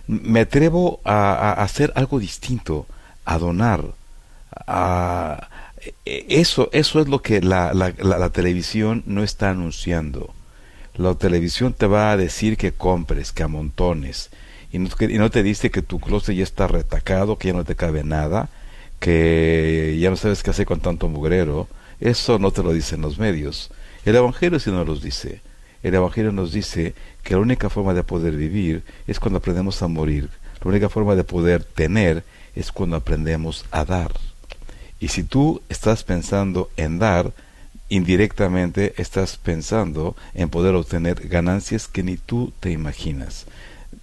me 0.06 0.40
atrevo 0.40 1.00
a, 1.04 1.52
hacer 1.52 1.92
algo 1.94 2.18
distinto, 2.18 2.86
a 3.24 3.38
donar. 3.38 3.84
A, 4.66 5.48
eso, 6.04 6.68
eso 6.72 7.00
es 7.00 7.08
lo 7.08 7.22
que 7.22 7.40
la 7.40 8.30
televisión 8.32 9.02
no 9.06 9.22
está 9.22 9.50
anunciando 9.50 10.34
la 10.94 11.14
televisión 11.14 11.72
te 11.72 11.86
va 11.86 12.12
a 12.12 12.16
decir 12.16 12.56
que 12.56 12.72
compres, 12.72 13.32
que 13.32 13.42
amontones, 13.42 14.30
y 14.72 14.78
no, 14.78 14.88
y 15.00 15.18
no 15.18 15.30
te 15.30 15.42
dice 15.42 15.70
que 15.70 15.82
tu 15.82 16.00
closet 16.00 16.36
ya 16.36 16.42
está 16.42 16.66
retacado, 16.66 17.38
que 17.38 17.48
ya 17.48 17.54
no 17.54 17.64
te 17.64 17.76
cabe 17.76 18.04
nada, 18.04 18.48
que 19.00 19.98
ya 20.00 20.10
no 20.10 20.16
sabes 20.16 20.42
qué 20.42 20.50
hacer 20.50 20.66
con 20.66 20.80
tanto 20.80 21.08
mugrero. 21.08 21.68
Eso 22.03 22.40
no 22.40 22.50
te 22.50 22.64
lo 22.64 22.72
dicen 22.72 23.00
los 23.00 23.16
medios. 23.16 23.70
El 24.05 24.16
Evangelio 24.16 24.59
sí 24.59 24.72
nos 24.72 24.84
los 24.84 25.03
dice. 25.03 25.40
El 25.84 25.94
Evangelio 25.94 26.32
nos 26.32 26.53
dice 26.53 26.96
que 27.22 27.34
la 27.34 27.40
única 27.40 27.70
forma 27.70 27.94
de 27.94 28.03
poder 28.03 28.34
vivir 28.34 28.82
es 29.07 29.20
cuando 29.20 29.38
aprendemos 29.38 29.80
a 29.82 29.86
morir. 29.86 30.28
La 30.64 30.70
única 30.70 30.88
forma 30.88 31.14
de 31.14 31.22
poder 31.22 31.62
tener 31.62 32.24
es 32.57 32.72
cuando 32.72 32.96
aprendemos 32.96 33.66
a 33.70 33.84
dar. 33.84 34.11
Y 34.98 35.09
si 35.09 35.22
tú 35.22 35.62
estás 35.68 36.03
pensando 36.03 36.70
en 36.76 36.98
dar, 36.98 37.32
indirectamente 37.88 38.94
estás 39.00 39.36
pensando 39.36 40.16
en 40.34 40.50
poder 40.50 40.74
obtener 40.74 41.28
ganancias 41.28 41.86
que 41.86 42.03
ni 42.03 42.16
tú 42.16 42.53
te 42.59 42.72
imaginas. 42.72 43.46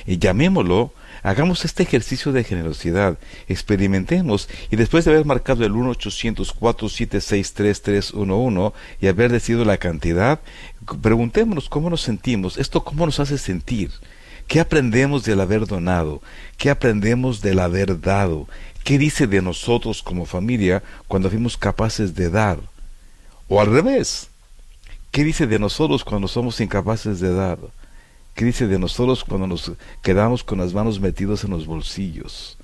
Y 0.05 0.17
llamémoslo 0.17 0.93
Hagamos 1.23 1.65
este 1.65 1.83
ejercicio 1.83 2.31
de 2.31 2.43
generosidad, 2.43 3.19
experimentemos 3.47 4.49
y 4.71 4.77
después 4.77 5.05
de 5.05 5.11
haber 5.11 5.25
marcado 5.25 5.65
el 5.65 5.73
1-800-476-3311 5.73 8.73
y 9.01 9.07
haber 9.07 9.31
decidido 9.31 9.65
la 9.65 9.77
cantidad, 9.77 10.39
preguntémonos 11.01 11.69
cómo 11.69 11.89
nos 11.89 12.01
sentimos, 12.01 12.57
esto 12.57 12.83
cómo 12.83 13.05
nos 13.05 13.19
hace 13.19 13.37
sentir, 13.37 13.91
qué 14.47 14.59
aprendemos 14.59 15.23
del 15.25 15.41
haber 15.41 15.67
donado, 15.67 16.21
qué 16.57 16.69
aprendemos 16.69 17.41
del 17.41 17.59
haber 17.59 17.99
dado, 17.99 18.47
qué 18.83 18.97
dice 18.97 19.27
de 19.27 19.41
nosotros 19.41 20.01
como 20.01 20.25
familia 20.25 20.81
cuando 21.07 21.29
fuimos 21.29 21.57
capaces 21.57 22.15
de 22.15 22.29
dar, 22.29 22.59
o 23.47 23.59
al 23.59 23.67
revés, 23.67 24.29
qué 25.11 25.23
dice 25.23 25.47
de 25.47 25.59
nosotros 25.59 26.03
cuando 26.03 26.27
somos 26.27 26.59
incapaces 26.61 27.19
de 27.19 27.33
dar. 27.33 27.57
¿Qué 28.39 28.45
dice 28.45 28.67
de 28.67 28.79
nosotros 28.79 29.25
cuando 29.25 29.47
nos 29.47 29.69
quedamos 30.01 30.45
con 30.45 30.59
las 30.59 30.73
manos 30.73 31.01
metidas 31.01 31.43
en 31.43 31.49
los 31.49 31.65
bolsillos? 31.65 32.57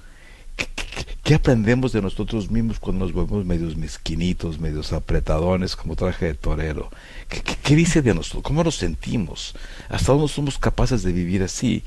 ¿Qué, 1.22 1.36
aprendemos 1.36 1.92
de 1.92 2.02
nosotros 2.02 2.50
mismos 2.50 2.80
cuando 2.80 3.04
nos 3.04 3.14
volvemos 3.14 3.44
medios 3.44 3.76
mezquinitos, 3.76 4.58
medios 4.58 4.94
apretadones 4.94 5.76
como 5.76 5.98
traje 5.98 6.28
de 6.28 6.34
torero? 6.36 6.90
¿Qué, 7.28 7.76
dice 7.76 8.02
de 8.02 8.14
nosotros? 8.14 8.44
¿Cómo 8.44 8.64
nos 8.64 8.78
sentimos? 8.78 9.54
¿Hasta 9.90 10.14
dónde 10.14 10.30
somos 10.30 10.58
capaces 10.58 11.04
de 11.04 11.12
vivir 11.12 11.44
así? 11.44 11.84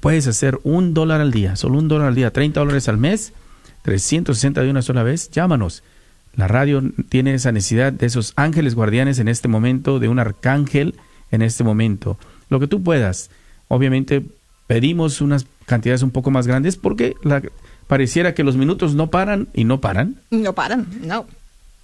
Puedes 0.00 0.26
hacer 0.26 0.58
un 0.64 0.94
dólar 0.94 1.20
al 1.20 1.30
día, 1.30 1.56
solo 1.56 1.78
un 1.78 1.88
dólar 1.88 2.08
al 2.08 2.14
día, 2.14 2.32
30 2.32 2.60
dólares 2.60 2.88
al 2.88 2.98
mes, 2.98 3.32
360 3.82 4.62
de 4.62 4.70
una 4.70 4.82
sola 4.82 5.02
vez. 5.02 5.30
Llámanos. 5.30 5.82
La 6.34 6.48
radio 6.48 6.82
tiene 7.08 7.34
esa 7.34 7.52
necesidad 7.52 7.92
de 7.92 8.06
esos 8.06 8.32
ángeles 8.36 8.74
guardianes 8.74 9.18
en 9.18 9.28
este 9.28 9.48
momento, 9.48 9.98
de 9.98 10.08
un 10.08 10.18
arcángel 10.18 10.94
en 11.30 11.42
este 11.42 11.62
momento. 11.62 12.18
Lo 12.48 12.58
que 12.58 12.66
tú 12.66 12.82
puedas. 12.82 13.30
Obviamente 13.68 14.24
pedimos 14.66 15.20
unas 15.20 15.46
cantidades 15.66 16.02
un 16.02 16.10
poco 16.10 16.30
más 16.30 16.46
grandes 16.46 16.76
porque 16.76 17.14
la, 17.22 17.42
pareciera 17.86 18.34
que 18.34 18.44
los 18.44 18.56
minutos 18.56 18.94
no 18.94 19.10
paran 19.10 19.48
y 19.54 19.64
no 19.64 19.80
paran. 19.80 20.16
No 20.30 20.54
paran, 20.54 20.86
no. 21.02 21.26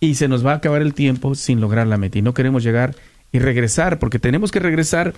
Y 0.00 0.14
se 0.14 0.28
nos 0.28 0.46
va 0.46 0.52
a 0.52 0.56
acabar 0.56 0.82
el 0.82 0.94
tiempo 0.94 1.34
sin 1.34 1.60
lograr 1.60 1.86
la 1.86 1.98
meta. 1.98 2.18
Y 2.18 2.22
no 2.22 2.34
queremos 2.34 2.62
llegar 2.62 2.94
y 3.32 3.38
regresar 3.40 3.98
porque 3.98 4.18
tenemos 4.18 4.50
que 4.50 4.60
regresar 4.60 5.14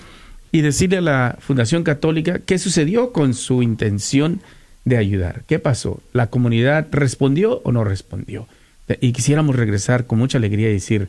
y 0.53 0.63
decirle 0.63 0.99
a 0.99 1.03
la 1.03 1.37
Fundación 1.41 1.85
Católica 1.85 2.41
qué 2.41 2.59
sucedió 2.59 3.13
con 3.13 3.35
su 3.35 3.63
intención 3.63 4.41
de 4.85 4.97
ayudar. 4.97 5.43
¿Qué 5.47 5.59
pasó? 5.59 6.01
¿La 6.13 6.29
comunidad 6.29 6.89
respondió 6.91 7.61
o 7.65 7.73
no 7.73 7.85
respondió? 7.85 8.49
Y 9.01 9.13
quisiéramos 9.13 9.55
regresar 9.55 10.07
con 10.07 10.19
mucha 10.19 10.39
alegría 10.39 10.71
y 10.71 10.75
decir, 10.75 11.09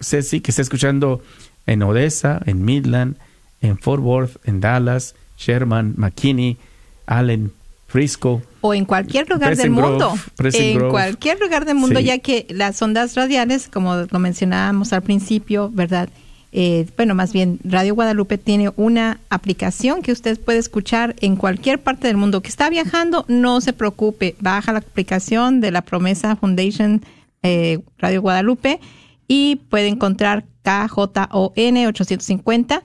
Ceci, 0.00 0.40
que 0.40 0.50
está 0.50 0.62
escuchando 0.62 1.22
en 1.66 1.82
Odessa, 1.82 2.40
en 2.46 2.64
Midland, 2.64 3.16
en 3.62 3.78
Fort 3.78 4.02
Worth, 4.02 4.36
en 4.46 4.60
Dallas, 4.60 5.14
Sherman, 5.38 5.94
McKinney, 5.96 6.58
Allen, 7.06 7.52
Frisco. 7.86 8.42
O 8.60 8.74
en 8.74 8.84
cualquier 8.84 9.26
lugar 9.28 9.56
del 9.56 9.70
mundo. 9.70 10.14
en 10.38 10.90
cualquier 10.90 11.40
lugar 11.40 11.64
del 11.64 11.76
mundo, 11.76 11.98
ya 11.98 12.18
que 12.18 12.46
las 12.50 12.80
ondas 12.82 13.16
radiales, 13.16 13.68
como 13.68 14.06
lo 14.10 14.18
mencionábamos 14.18 14.92
al 14.92 15.02
principio, 15.02 15.70
¿verdad? 15.72 16.10
Eh, 16.52 16.86
bueno, 16.96 17.14
más 17.14 17.32
bien, 17.32 17.60
Radio 17.64 17.94
Guadalupe 17.94 18.38
tiene 18.38 18.72
una 18.76 19.20
aplicación 19.30 20.02
que 20.02 20.12
usted 20.12 20.38
puede 20.40 20.58
escuchar 20.58 21.14
en 21.20 21.36
cualquier 21.36 21.80
parte 21.80 22.08
del 22.08 22.16
mundo. 22.16 22.42
Que 22.42 22.48
está 22.48 22.68
viajando, 22.70 23.24
no 23.28 23.60
se 23.60 23.72
preocupe, 23.72 24.36
baja 24.40 24.72
la 24.72 24.78
aplicación 24.80 25.60
de 25.60 25.70
la 25.70 25.82
Promesa 25.82 26.36
Foundation 26.36 27.02
eh, 27.42 27.80
Radio 27.98 28.20
Guadalupe 28.20 28.80
y 29.28 29.56
puede 29.70 29.86
encontrar 29.88 30.44
KJON 30.62 31.86
850 31.86 32.82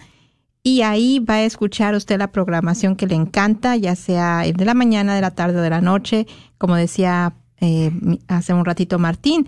y 0.64 0.82
ahí 0.82 1.20
va 1.20 1.36
a 1.36 1.44
escuchar 1.44 1.94
usted 1.94 2.18
la 2.18 2.32
programación 2.32 2.96
que 2.96 3.06
le 3.06 3.16
encanta, 3.16 3.76
ya 3.76 3.96
sea 3.96 4.46
el 4.46 4.56
de 4.56 4.66
la 4.66 4.74
mañana, 4.74 5.14
de 5.14 5.22
la 5.22 5.32
tarde 5.32 5.60
o 5.60 5.62
de 5.62 5.70
la 5.70 5.82
noche, 5.82 6.26
como 6.58 6.76
decía 6.76 7.34
eh, 7.62 7.92
hace 8.28 8.54
un 8.54 8.66
ratito 8.66 8.98
Martín, 8.98 9.48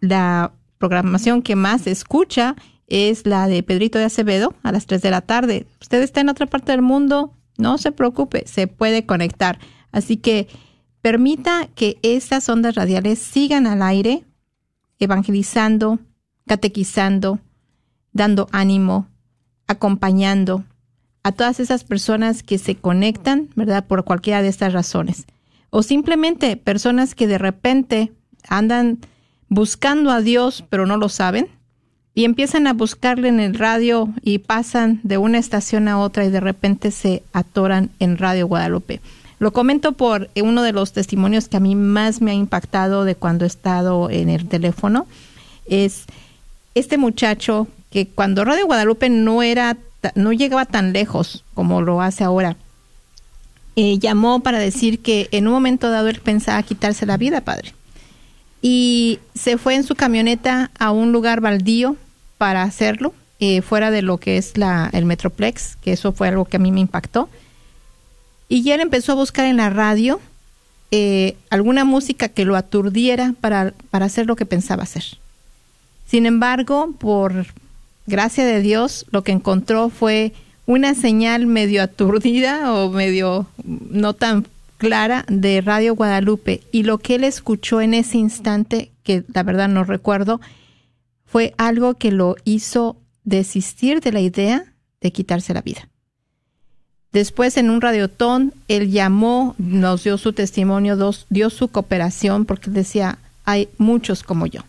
la 0.00 0.52
programación 0.78 1.42
que 1.42 1.56
más 1.56 1.86
escucha 1.86 2.56
es 2.86 3.26
la 3.26 3.46
de 3.48 3.62
Pedrito 3.62 3.98
de 3.98 4.04
Acevedo 4.04 4.54
a 4.62 4.72
las 4.72 4.86
3 4.86 5.02
de 5.02 5.10
la 5.10 5.20
tarde. 5.22 5.66
Usted 5.80 6.02
está 6.02 6.20
en 6.20 6.28
otra 6.28 6.46
parte 6.46 6.72
del 6.72 6.82
mundo, 6.82 7.32
no 7.56 7.78
se 7.78 7.92
preocupe, 7.92 8.44
se 8.46 8.66
puede 8.66 9.06
conectar. 9.06 9.58
Así 9.92 10.16
que 10.16 10.48
permita 11.00 11.68
que 11.74 11.98
estas 12.02 12.48
ondas 12.48 12.74
radiales 12.74 13.18
sigan 13.18 13.66
al 13.66 13.82
aire, 13.82 14.24
evangelizando, 14.98 15.98
catequizando, 16.46 17.40
dando 18.12 18.48
ánimo, 18.52 19.08
acompañando 19.66 20.64
a 21.22 21.32
todas 21.32 21.58
esas 21.58 21.84
personas 21.84 22.42
que 22.42 22.58
se 22.58 22.76
conectan, 22.76 23.48
¿verdad? 23.54 23.86
Por 23.86 24.04
cualquiera 24.04 24.42
de 24.42 24.48
estas 24.48 24.72
razones. 24.72 25.24
O 25.70 25.82
simplemente 25.82 26.56
personas 26.56 27.14
que 27.14 27.26
de 27.26 27.38
repente 27.38 28.12
andan 28.46 28.98
buscando 29.48 30.10
a 30.10 30.20
Dios 30.20 30.64
pero 30.68 30.86
no 30.86 30.96
lo 30.96 31.08
saben 31.08 31.48
y 32.14 32.24
empiezan 32.24 32.66
a 32.66 32.72
buscarle 32.72 33.28
en 33.28 33.40
el 33.40 33.54
radio 33.54 34.08
y 34.22 34.38
pasan 34.38 35.00
de 35.02 35.18
una 35.18 35.38
estación 35.38 35.88
a 35.88 35.98
otra 35.98 36.24
y 36.24 36.30
de 36.30 36.40
repente 36.40 36.90
se 36.90 37.22
atoran 37.32 37.90
en 37.98 38.18
Radio 38.18 38.46
Guadalupe. 38.46 39.00
Lo 39.40 39.52
comento 39.52 39.92
por 39.92 40.30
uno 40.40 40.62
de 40.62 40.72
los 40.72 40.92
testimonios 40.92 41.48
que 41.48 41.56
a 41.56 41.60
mí 41.60 41.74
más 41.74 42.20
me 42.20 42.30
ha 42.30 42.34
impactado 42.34 43.04
de 43.04 43.16
cuando 43.16 43.44
he 43.44 43.48
estado 43.48 44.10
en 44.10 44.28
el 44.28 44.48
teléfono. 44.48 45.06
Es 45.66 46.04
este 46.76 46.98
muchacho 46.98 47.66
que 47.90 48.06
cuando 48.06 48.44
Radio 48.44 48.66
Guadalupe 48.66 49.08
no 49.08 49.42
era, 49.42 49.76
no 50.14 50.32
llegaba 50.32 50.66
tan 50.66 50.92
lejos 50.92 51.44
como 51.52 51.82
lo 51.82 52.00
hace 52.00 52.22
ahora, 52.22 52.56
eh, 53.74 53.98
llamó 53.98 54.38
para 54.38 54.60
decir 54.60 55.00
que 55.00 55.28
en 55.32 55.48
un 55.48 55.52
momento 55.52 55.90
dado 55.90 56.08
él 56.08 56.20
pensaba 56.20 56.62
quitarse 56.62 57.06
la 57.06 57.16
vida, 57.16 57.40
padre. 57.40 57.74
Y 58.62 59.18
se 59.34 59.58
fue 59.58 59.74
en 59.74 59.82
su 59.82 59.96
camioneta 59.96 60.70
a 60.78 60.92
un 60.92 61.10
lugar 61.10 61.40
baldío 61.40 61.96
para 62.44 62.62
hacerlo, 62.62 63.14
eh, 63.40 63.62
fuera 63.62 63.90
de 63.90 64.02
lo 64.02 64.18
que 64.18 64.36
es 64.36 64.52
el 64.92 65.04
Metroplex, 65.06 65.76
que 65.76 65.92
eso 65.92 66.12
fue 66.12 66.28
algo 66.28 66.44
que 66.44 66.58
a 66.58 66.60
mí 66.60 66.72
me 66.72 66.80
impactó. 66.80 67.30
Y 68.50 68.62
ya 68.62 68.74
él 68.74 68.82
empezó 68.82 69.12
a 69.12 69.14
buscar 69.14 69.46
en 69.46 69.56
la 69.56 69.70
radio 69.70 70.20
eh, 70.90 71.38
alguna 71.48 71.86
música 71.86 72.28
que 72.28 72.44
lo 72.44 72.54
aturdiera 72.54 73.32
para, 73.40 73.72
para 73.88 74.04
hacer 74.04 74.26
lo 74.26 74.36
que 74.36 74.44
pensaba 74.44 74.82
hacer. 74.82 75.04
Sin 76.06 76.26
embargo, 76.26 76.92
por 76.98 77.46
gracia 78.06 78.44
de 78.44 78.60
Dios, 78.60 79.06
lo 79.10 79.24
que 79.24 79.32
encontró 79.32 79.88
fue 79.88 80.34
una 80.66 80.94
señal 80.94 81.46
medio 81.46 81.82
aturdida 81.82 82.74
o 82.74 82.90
medio 82.90 83.46
no 83.64 84.12
tan 84.12 84.46
clara 84.76 85.24
de 85.28 85.62
Radio 85.62 85.94
Guadalupe 85.94 86.60
y 86.72 86.82
lo 86.82 86.98
que 86.98 87.14
él 87.14 87.24
escuchó 87.24 87.80
en 87.80 87.94
ese 87.94 88.18
instante, 88.18 88.90
que 89.02 89.24
la 89.32 89.44
verdad 89.44 89.68
no 89.68 89.84
recuerdo, 89.84 90.42
fue 91.34 91.52
algo 91.58 91.94
que 91.94 92.12
lo 92.12 92.36
hizo 92.44 92.96
desistir 93.24 94.00
de 94.00 94.12
la 94.12 94.20
idea 94.20 94.72
de 95.00 95.10
quitarse 95.10 95.52
la 95.52 95.62
vida. 95.62 95.88
Después 97.12 97.56
en 97.56 97.70
un 97.70 97.80
radiotón, 97.80 98.54
él 98.68 98.92
llamó, 98.92 99.56
nos 99.58 100.04
dio 100.04 100.16
su 100.16 100.32
testimonio, 100.32 100.96
dio 101.30 101.50
su 101.50 101.66
cooperación 101.66 102.44
porque 102.44 102.70
decía, 102.70 103.18
hay 103.44 103.68
muchos 103.78 104.22
como 104.22 104.46
yo. 104.46 104.60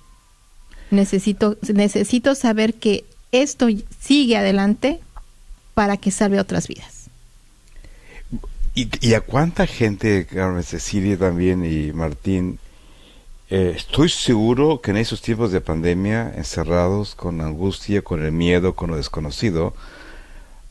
Necesito, 0.90 1.56
necesito 1.72 2.34
saber 2.34 2.74
que 2.74 3.06
esto 3.32 3.68
sigue 4.00 4.36
adelante 4.36 5.02
para 5.76 5.98
que 5.98 6.10
salve 6.10 6.40
otras 6.40 6.68
vidas. 6.68 7.12
¿Y, 8.74 9.14
a 9.14 9.22
cuánta 9.22 9.68
gente, 9.68 10.26
Carmen 10.26 10.64
Cecilia 10.64 11.16
también 11.16 11.64
y 11.64 11.94
Martín, 11.94 12.58
eh, 13.50 13.74
estoy 13.76 14.10
seguro 14.10 14.82
que 14.82 14.90
en 14.90 14.98
esos 14.98 15.22
tiempos 15.22 15.52
de 15.52 15.62
pandemia, 15.62 16.34
encerrados 16.36 17.14
con 17.14 17.42
angustia, 17.42 18.02
con 18.02 18.24
el 18.24 18.32
miedo, 18.32 18.76
con 18.76 18.90
lo 18.90 18.98
desconocido, 18.98 19.76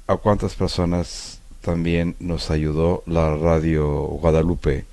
a 0.09 0.17
cuántas 0.17 0.55
personas 0.57 1.39
también 1.61 2.17
nos 2.19 2.51
ayudó 2.51 3.05
la 3.07 3.37
radio 3.37 3.87
Guadalupe, 4.21 4.87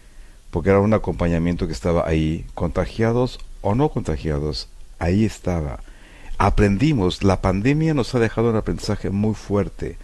porque 0.51 0.69
era 0.69 0.79
un 0.79 0.93
acompañamiento 0.93 1.65
que 1.65 1.73
estaba 1.73 2.07
ahí, 2.07 2.45
contagiados 2.53 3.39
o 3.61 3.73
no 3.73 3.89
contagiados, 3.89 4.69
ahí 4.99 5.25
estaba. 5.25 5.79
Aprendimos, 6.37 7.23
la 7.23 7.41
pandemia 7.41 7.95
nos 7.95 8.13
ha 8.13 8.19
dejado 8.19 8.51
un 8.51 8.57
aprendizaje 8.57 9.09
muy 9.09 9.33
fuerte. 9.33 9.97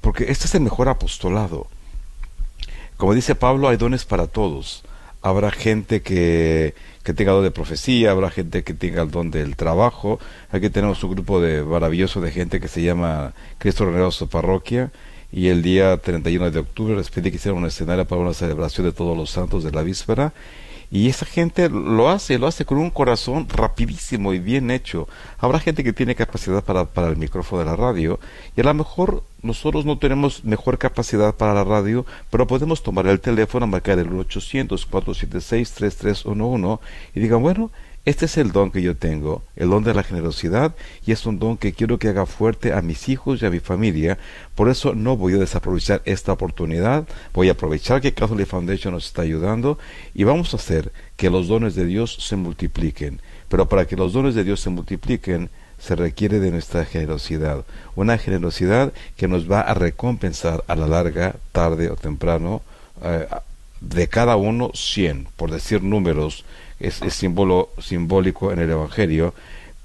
Porque 0.00 0.30
este 0.30 0.46
es 0.46 0.54
el 0.54 0.62
mejor 0.62 0.88
apostolado. 0.88 1.66
Como 2.96 3.14
dice 3.14 3.34
Pablo, 3.34 3.68
hay 3.68 3.76
dones 3.76 4.04
para 4.04 4.26
todos. 4.26 4.82
Habrá 5.22 5.50
gente 5.50 6.02
que, 6.02 6.74
que 7.02 7.14
tenga 7.14 7.32
don 7.32 7.44
de 7.44 7.50
profecía, 7.50 8.10
habrá 8.10 8.30
gente 8.30 8.64
que 8.64 8.74
tenga 8.74 9.02
el 9.02 9.10
don 9.10 9.30
del 9.30 9.56
trabajo. 9.56 10.18
Aquí 10.50 10.70
tenemos 10.70 11.02
un 11.04 11.12
grupo 11.12 11.40
de 11.40 11.62
maravilloso 11.62 12.20
de 12.20 12.30
gente 12.30 12.60
que 12.60 12.68
se 12.68 12.82
llama 12.82 13.34
Cristo 13.58 13.84
Renovado 13.84 14.10
su 14.10 14.28
parroquia. 14.28 14.90
Y 15.32 15.48
el 15.48 15.62
día 15.62 15.96
31 15.96 16.50
de 16.50 16.58
octubre 16.58 16.96
les 16.96 17.10
pedí 17.10 17.30
que 17.30 17.36
hicieran 17.36 17.58
un 17.58 17.66
escenario 17.66 18.06
para 18.06 18.20
una 18.20 18.34
celebración 18.34 18.86
de 18.86 18.92
todos 18.92 19.16
los 19.16 19.30
santos 19.30 19.62
de 19.62 19.70
la 19.70 19.82
víspera. 19.82 20.32
Y 20.92 21.08
esa 21.08 21.24
gente 21.24 21.68
lo 21.68 22.08
hace, 22.08 22.36
lo 22.38 22.48
hace 22.48 22.64
con 22.64 22.78
un 22.78 22.90
corazón 22.90 23.48
rapidísimo 23.48 24.34
y 24.34 24.40
bien 24.40 24.72
hecho. 24.72 25.06
Habrá 25.38 25.60
gente 25.60 25.84
que 25.84 25.92
tiene 25.92 26.16
capacidad 26.16 26.64
para, 26.64 26.86
para 26.86 27.06
el 27.08 27.16
micrófono 27.16 27.60
de 27.60 27.66
la 27.66 27.76
radio 27.76 28.18
y 28.56 28.60
a 28.60 28.64
lo 28.64 28.74
mejor 28.74 29.22
nosotros 29.40 29.84
no 29.84 29.98
tenemos 29.98 30.44
mejor 30.44 30.78
capacidad 30.78 31.32
para 31.34 31.54
la 31.54 31.62
radio, 31.62 32.04
pero 32.28 32.48
podemos 32.48 32.82
tomar 32.82 33.06
el 33.06 33.20
teléfono, 33.20 33.68
marcar 33.68 34.00
el 34.00 34.10
800-476-3311 34.10 36.80
y 37.14 37.20
digan, 37.20 37.40
bueno, 37.40 37.70
este 38.10 38.24
es 38.26 38.36
el 38.38 38.50
don 38.50 38.72
que 38.72 38.82
yo 38.82 38.96
tengo, 38.96 39.44
el 39.54 39.70
don 39.70 39.84
de 39.84 39.94
la 39.94 40.02
generosidad, 40.02 40.74
y 41.06 41.12
es 41.12 41.26
un 41.26 41.38
don 41.38 41.56
que 41.56 41.72
quiero 41.72 41.98
que 41.98 42.08
haga 42.08 42.26
fuerte 42.26 42.72
a 42.72 42.82
mis 42.82 43.08
hijos 43.08 43.40
y 43.40 43.46
a 43.46 43.50
mi 43.50 43.60
familia. 43.60 44.18
Por 44.56 44.68
eso 44.68 44.94
no 44.94 45.16
voy 45.16 45.34
a 45.34 45.38
desaprovechar 45.38 46.02
esta 46.04 46.32
oportunidad, 46.32 47.06
voy 47.32 47.48
a 47.48 47.52
aprovechar 47.52 48.00
que 48.00 48.12
Catholic 48.12 48.48
Foundation 48.48 48.94
nos 48.94 49.06
está 49.06 49.22
ayudando 49.22 49.78
y 50.12 50.24
vamos 50.24 50.52
a 50.52 50.56
hacer 50.56 50.90
que 51.16 51.30
los 51.30 51.46
dones 51.46 51.76
de 51.76 51.84
Dios 51.84 52.16
se 52.20 52.34
multipliquen. 52.34 53.20
Pero 53.48 53.68
para 53.68 53.86
que 53.86 53.94
los 53.94 54.12
dones 54.12 54.34
de 54.34 54.42
Dios 54.42 54.60
se 54.60 54.70
multipliquen, 54.70 55.48
se 55.78 55.94
requiere 55.94 56.40
de 56.40 56.50
nuestra 56.50 56.84
generosidad, 56.84 57.64
una 57.94 58.18
generosidad 58.18 58.92
que 59.16 59.28
nos 59.28 59.48
va 59.50 59.60
a 59.60 59.74
recompensar 59.74 60.64
a 60.66 60.74
la 60.74 60.88
larga, 60.88 61.36
tarde 61.52 61.90
o 61.90 61.96
temprano, 61.96 62.62
eh, 63.02 63.26
de 63.80 64.08
cada 64.08 64.36
uno 64.36 64.72
100, 64.74 65.28
por 65.36 65.50
decir 65.50 65.82
números, 65.82 66.44
es, 66.80 67.00
es 67.02 67.14
símbolo, 67.14 67.70
simbólico 67.78 68.52
en 68.52 68.58
el 68.58 68.70
Evangelio, 68.70 69.34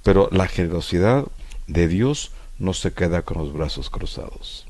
pero 0.03 0.29
la 0.31 0.47
generosidad 0.47 1.25
de 1.67 1.87
Dios 1.87 2.31
no 2.59 2.73
se 2.73 2.91
queda 2.93 3.21
con 3.21 3.37
los 3.37 3.53
brazos 3.53 3.89
cruzados. 3.89 4.65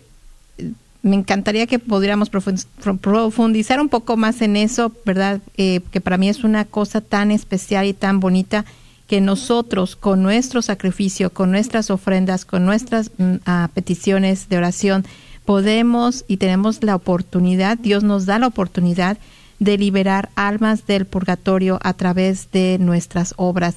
me 1.03 1.17
encantaría 1.17 1.67
que 1.67 1.79
pudiéramos 1.79 2.31
profundizar 2.31 3.81
un 3.81 3.89
poco 3.89 4.17
más 4.17 4.43
en 4.43 4.57
eso, 4.57 4.93
¿verdad? 5.07 5.41
que 5.57 6.01
para 6.03 6.19
mí 6.19 6.29
es 6.29 6.45
una 6.45 6.65
cosa 6.65 7.01
tan 7.01 7.31
especial 7.31 7.87
y 7.87 7.95
tan 7.95 8.21
bonita 8.21 8.67
que 9.11 9.21
nosotros 9.21 9.97
con 9.97 10.23
nuestro 10.23 10.63
sacrificio, 10.63 11.31
con 11.31 11.51
nuestras 11.51 11.91
ofrendas, 11.91 12.45
con 12.45 12.65
nuestras 12.65 13.11
mm, 13.19 13.39
peticiones 13.75 14.49
de 14.49 14.57
oración, 14.57 15.05
podemos 15.45 16.25
y 16.29 16.37
tenemos 16.37 16.85
la 16.85 16.95
oportunidad, 16.95 17.77
Dios 17.77 18.05
nos 18.05 18.25
da 18.25 18.39
la 18.39 18.47
oportunidad 18.47 19.19
de 19.59 19.79
liberar 19.79 20.29
almas 20.37 20.87
del 20.87 21.07
purgatorio 21.07 21.81
a 21.83 21.95
través 21.95 22.53
de 22.53 22.79
nuestras 22.79 23.35
obras. 23.37 23.75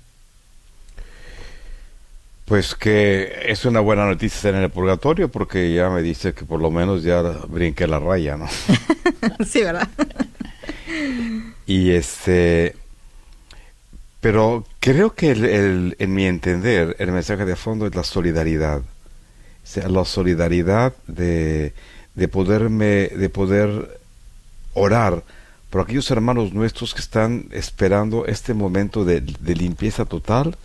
Pues 2.44 2.76
que 2.76 3.42
es 3.46 3.64
una 3.64 3.80
buena 3.80 4.06
noticia 4.06 4.36
estar 4.36 4.54
en 4.54 4.62
el 4.62 4.70
purgatorio 4.70 5.28
porque 5.28 5.74
ya 5.74 5.90
me 5.90 6.00
dice 6.00 6.32
que 6.32 6.44
por 6.44 6.60
lo 6.60 6.70
menos 6.70 7.02
ya 7.02 7.20
brinqué 7.22 7.88
la 7.88 7.98
raya, 7.98 8.36
¿no? 8.36 8.46
sí, 9.46 9.62
¿verdad? 9.62 9.88
y 11.66 11.90
este... 11.90 12.76
Pero 14.20 14.64
creo 14.80 15.14
que 15.14 15.32
el, 15.32 15.96
en 15.98 16.14
mi 16.14 16.26
entender 16.26 16.96
el 16.98 17.12
mensaje 17.12 17.44
de 17.44 17.54
fondo 17.54 17.86
es 17.86 17.94
la 17.94 18.02
solidaridad. 18.02 18.78
O 18.80 18.82
sea, 19.62 19.88
la 19.88 20.04
solidaridad 20.04 20.94
de, 21.06 21.72
de 22.14 22.28
poderme, 22.28 23.08
de 23.08 23.28
poder 23.28 24.00
orar 24.74 25.22
por 25.70 25.80
aquellos 25.80 26.10
hermanos 26.10 26.52
nuestros 26.52 26.94
que 26.94 27.00
están 27.00 27.48
esperando 27.50 28.26
este 28.26 28.54
momento 28.54 29.04
de, 29.04 29.20
limpieza 29.54 30.04
total, 30.04 30.56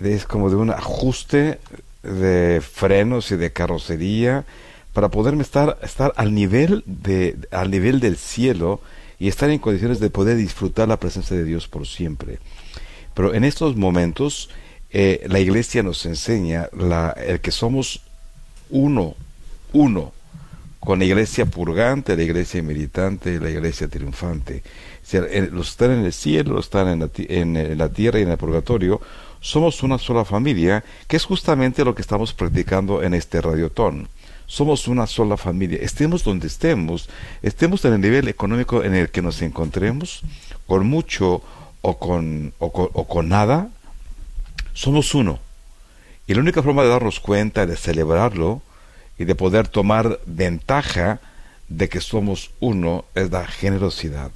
es 0.00 0.26
como 0.26 0.50
de 0.50 0.56
un 0.56 0.70
ajuste 0.70 1.58
de 2.02 2.60
frenos 2.60 3.30
y 3.30 3.36
de 3.36 3.52
carrocería 3.52 4.44
para 4.92 5.08
poderme 5.08 5.42
estar, 5.42 5.78
estar 5.82 6.12
al 6.16 6.34
nivel 6.34 6.82
de, 6.86 7.36
al 7.50 7.70
nivel 7.70 8.00
del 8.00 8.16
cielo 8.16 8.80
y 9.18 9.28
estar 9.28 9.50
en 9.50 9.58
condiciones 9.58 10.00
de 10.00 10.10
poder 10.10 10.36
disfrutar 10.36 10.88
la 10.88 10.98
presencia 10.98 11.36
de 11.36 11.44
Dios 11.44 11.66
por 11.66 11.86
siempre. 11.86 12.38
Pero 13.14 13.34
en 13.34 13.44
estos 13.44 13.76
momentos 13.76 14.50
eh, 14.90 15.24
la 15.28 15.40
iglesia 15.40 15.82
nos 15.82 16.04
enseña 16.06 16.68
la, 16.72 17.10
el 17.10 17.40
que 17.40 17.50
somos 17.50 18.02
uno, 18.70 19.14
uno, 19.72 20.12
con 20.86 21.00
la 21.00 21.04
iglesia 21.04 21.46
purgante, 21.46 22.16
la 22.16 22.22
iglesia 22.22 22.62
militante, 22.62 23.40
la 23.40 23.50
iglesia 23.50 23.88
triunfante. 23.88 24.62
los 25.50 25.70
están 25.70 25.90
en 25.90 26.04
el 26.04 26.12
cielo, 26.12 26.54
los 26.54 26.66
están 26.66 26.86
en 26.86 27.00
la, 27.00 27.10
en 27.16 27.76
la 27.76 27.88
tierra 27.88 28.20
y 28.20 28.22
en 28.22 28.30
el 28.30 28.38
purgatorio, 28.38 29.00
somos 29.40 29.82
una 29.82 29.98
sola 29.98 30.24
familia, 30.24 30.84
que 31.08 31.16
es 31.16 31.24
justamente 31.24 31.84
lo 31.84 31.96
que 31.96 32.02
estamos 32.02 32.32
practicando 32.32 33.02
en 33.02 33.14
este 33.14 33.40
radiotón. 33.40 34.08
Somos 34.46 34.86
una 34.86 35.08
sola 35.08 35.36
familia, 35.36 35.80
estemos 35.82 36.22
donde 36.22 36.46
estemos, 36.46 37.08
estemos 37.42 37.84
en 37.84 37.94
el 37.94 38.00
nivel 38.00 38.28
económico 38.28 38.84
en 38.84 38.94
el 38.94 39.10
que 39.10 39.22
nos 39.22 39.42
encontremos, 39.42 40.22
con 40.68 40.86
mucho 40.86 41.42
o 41.82 41.98
con, 41.98 42.54
o 42.60 42.70
con, 42.70 42.90
o 42.92 43.08
con 43.08 43.28
nada, 43.28 43.70
somos 44.72 45.16
uno. 45.16 45.40
Y 46.28 46.34
la 46.34 46.42
única 46.42 46.62
forma 46.62 46.84
de 46.84 46.90
darnos 46.90 47.18
cuenta, 47.18 47.66
de 47.66 47.76
celebrarlo, 47.76 48.62
y 49.18 49.24
de 49.24 49.34
poder 49.34 49.68
tomar 49.68 50.20
ventaja 50.26 51.20
de 51.68 51.88
que 51.88 52.00
somos 52.00 52.50
uno 52.60 53.04
es 53.14 53.30
la 53.30 53.46
generosidad. 53.46 54.30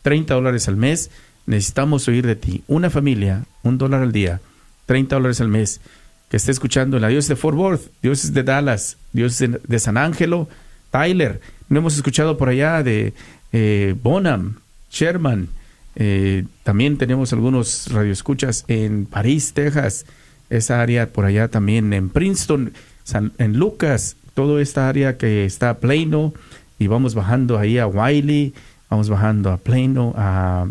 30 0.00 0.32
dólares 0.32 0.66
al 0.66 0.76
mes. 0.76 1.10
Necesitamos 1.44 2.08
oír 2.08 2.26
de 2.26 2.34
ti. 2.34 2.62
Una 2.68 2.88
familia, 2.88 3.44
un 3.62 3.76
dólar 3.76 4.00
al 4.00 4.12
día, 4.12 4.40
30 4.86 5.14
dólares 5.14 5.42
al 5.42 5.48
mes, 5.48 5.82
que 6.30 6.38
esté 6.38 6.52
escuchando 6.52 6.98
la 6.98 7.08
Dios 7.08 7.28
de 7.28 7.36
Fort 7.36 7.58
Worth, 7.58 7.90
Dios 8.00 8.32
de 8.32 8.42
Dallas, 8.42 8.96
Dios 9.12 9.38
de, 9.38 9.78
San 9.78 9.98
Ángelo, 9.98 10.48
Tyler. 10.90 11.42
No 11.68 11.80
hemos 11.80 11.96
escuchado 11.96 12.38
por 12.38 12.48
allá 12.48 12.82
de 12.82 13.12
eh, 13.52 13.94
Bonham, 14.02 14.60
Sherman. 14.90 15.50
Eh, 15.96 16.44
también 16.62 16.96
tenemos 16.96 17.34
algunos 17.34 17.92
radioescuchas 17.92 18.64
en 18.68 19.04
París, 19.04 19.52
Texas. 19.52 20.06
Esa 20.50 20.80
área 20.80 21.08
por 21.08 21.24
allá 21.24 21.48
también 21.48 21.92
en 21.92 22.08
Princeton, 22.08 22.72
San- 23.04 23.32
en 23.38 23.58
Lucas, 23.58 24.16
toda 24.34 24.60
esta 24.62 24.88
área 24.88 25.16
que 25.16 25.44
está 25.44 25.70
a 25.70 25.78
Plano. 25.78 26.32
Y 26.78 26.86
vamos 26.88 27.14
bajando 27.14 27.58
ahí 27.58 27.78
a 27.78 27.86
Wiley, 27.86 28.52
vamos 28.90 29.08
bajando 29.08 29.50
a 29.50 29.56
Plano, 29.56 30.12
a 30.16 30.66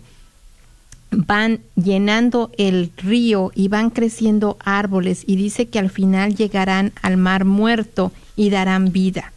van 1.11 1.59
llenando 1.75 2.49
el 2.57 2.91
río 2.97 3.51
y 3.53 3.67
van 3.67 3.91
creciendo 3.91 4.57
árboles 4.65 5.23
y 5.27 5.35
dice 5.35 5.67
que 5.67 5.77
al 5.77 5.91
final 5.91 6.35
llegarán 6.35 6.91
al 7.03 7.17
mar 7.17 7.45
muerto 7.45 8.11
y 8.35 8.49
darán 8.49 8.91
vida. 8.91 9.31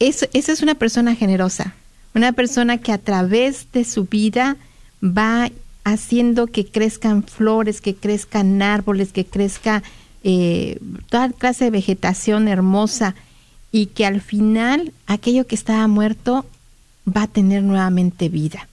Esa 0.00 0.26
es 0.32 0.62
una 0.62 0.74
persona 0.74 1.14
generosa, 1.14 1.74
una 2.16 2.32
persona 2.32 2.78
que 2.78 2.90
a 2.90 2.98
través 2.98 3.70
de 3.70 3.84
su 3.84 4.06
vida 4.06 4.56
va 5.00 5.48
haciendo 5.92 6.46
que 6.46 6.66
crezcan 6.66 7.22
flores, 7.22 7.80
que 7.80 7.94
crezcan 7.94 8.62
árboles, 8.62 9.12
que 9.12 9.24
crezca 9.24 9.82
eh, 10.22 10.78
toda 11.08 11.30
clase 11.30 11.64
de 11.64 11.70
vegetación 11.70 12.48
hermosa 12.48 13.14
y 13.72 13.86
que 13.86 14.06
al 14.06 14.20
final 14.20 14.92
aquello 15.06 15.46
que 15.46 15.54
estaba 15.54 15.86
muerto 15.86 16.44
va 17.06 17.22
a 17.22 17.28
tener 17.28 17.62
nuevamente 17.62 18.28
vida. 18.28 18.68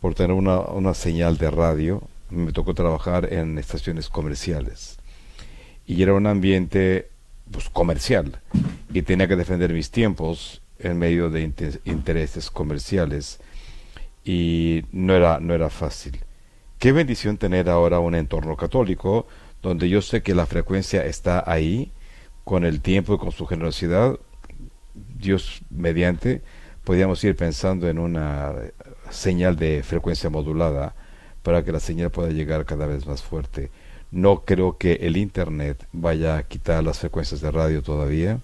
por 0.00 0.14
tener 0.14 0.32
una, 0.32 0.60
una 0.60 0.92
señal 0.92 1.38
de 1.38 1.50
radio. 1.50 2.02
Me 2.28 2.52
tocó 2.52 2.74
trabajar 2.74 3.32
en 3.32 3.56
estaciones 3.56 4.10
comerciales. 4.10 4.98
Y 5.86 6.02
era 6.02 6.12
un 6.12 6.26
ambiente 6.26 7.08
pues, 7.50 7.70
comercial. 7.70 8.38
Y 8.92 9.00
tenía 9.02 9.28
que 9.28 9.36
defender 9.36 9.72
mis 9.72 9.90
tiempos 9.90 10.60
en 10.78 10.98
medio 10.98 11.30
de 11.30 11.40
inter- 11.42 11.80
intereses 11.86 12.50
comerciales. 12.50 13.38
Y 14.24 14.84
no 14.92 15.14
era, 15.14 15.40
no 15.40 15.54
era 15.54 15.70
fácil. 15.70 16.18
Qué 16.78 16.92
bendición 16.92 17.38
tener 17.38 17.70
ahora 17.70 18.00
un 18.00 18.14
entorno 18.14 18.56
católico 18.56 19.26
donde 19.62 19.88
yo 19.88 20.02
sé 20.02 20.22
que 20.22 20.34
la 20.34 20.46
frecuencia 20.46 21.04
está 21.06 21.42
ahí, 21.46 21.92
con 22.44 22.64
el 22.64 22.80
tiempo 22.80 23.14
y 23.14 23.18
con 23.18 23.32
su 23.32 23.46
generosidad, 23.46 24.18
Dios 25.18 25.62
mediante, 25.70 26.42
podríamos 26.84 27.22
ir 27.24 27.34
pensando 27.34 27.88
en 27.88 27.98
una 27.98 28.52
señal 29.10 29.56
de 29.56 29.82
frecuencia 29.82 30.30
modulada 30.30 30.94
para 31.42 31.64
que 31.64 31.72
la 31.72 31.80
señal 31.80 32.10
pueda 32.10 32.30
llegar 32.30 32.64
cada 32.64 32.86
vez 32.86 33.06
más 33.06 33.22
fuerte. 33.22 33.70
No 34.12 34.44
creo 34.44 34.76
que 34.78 34.94
el 35.02 35.16
Internet 35.16 35.86
vaya 35.92 36.36
a 36.36 36.42
quitar 36.44 36.84
las 36.84 37.00
frecuencias 37.00 37.40
de 37.40 37.50
radio 37.50 37.82
todavía 37.82 38.38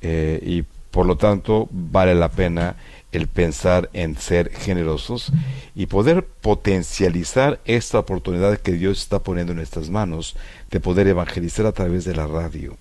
eh, 0.00 0.38
y 0.42 0.62
por 0.90 1.06
lo 1.06 1.16
tanto 1.16 1.68
vale 1.70 2.14
la 2.14 2.28
pena 2.28 2.76
el 3.12 3.26
pensar 3.26 3.88
en 3.92 4.16
ser 4.16 4.50
generosos 4.50 5.32
y 5.74 5.86
poder 5.86 6.24
potencializar 6.24 7.60
esta 7.64 7.98
oportunidad 7.98 8.58
que 8.58 8.72
Dios 8.72 8.98
está 9.00 9.20
poniendo 9.20 9.52
en 9.52 9.58
nuestras 9.58 9.88
manos 9.88 10.36
de 10.70 10.80
poder 10.80 11.06
evangelizar 11.08 11.66
a 11.66 11.72
través 11.72 12.04
de 12.04 12.14
la 12.14 12.26
radio 12.26 12.76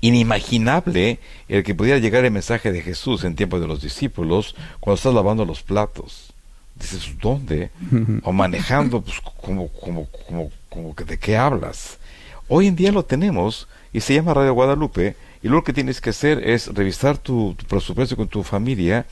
inimaginable 0.00 1.18
el 1.48 1.62
que 1.62 1.74
pudiera 1.74 1.98
llegar 1.98 2.24
el 2.24 2.30
mensaje 2.30 2.72
de 2.72 2.82
Jesús 2.82 3.24
en 3.24 3.34
tiempo 3.34 3.60
de 3.60 3.66
los 3.66 3.82
discípulos 3.82 4.54
cuando 4.80 4.96
estás 4.96 5.14
lavando 5.14 5.44
los 5.44 5.62
platos. 5.62 6.32
Dices, 6.74 7.16
¿dónde? 7.20 7.70
O 8.22 8.32
manejando, 8.32 9.00
pues, 9.00 9.20
como, 9.40 9.68
como, 9.68 10.06
como, 10.10 10.50
como 10.68 10.94
que 10.94 11.04
de 11.04 11.18
qué 11.18 11.36
hablas. 11.36 11.98
Hoy 12.48 12.66
en 12.66 12.76
día 12.76 12.92
lo 12.92 13.04
tenemos 13.04 13.66
y 13.92 14.00
se 14.00 14.14
llama 14.14 14.34
Radio 14.34 14.52
Guadalupe 14.52 15.16
y 15.46 15.48
lo 15.48 15.62
que 15.62 15.72
tienes 15.72 16.00
que 16.00 16.10
hacer 16.10 16.42
es 16.42 16.74
revisar 16.74 17.18
tu, 17.18 17.54
presupuesto 17.68 18.16
con 18.16 18.26
tu 18.26 18.42
familia 18.42 19.06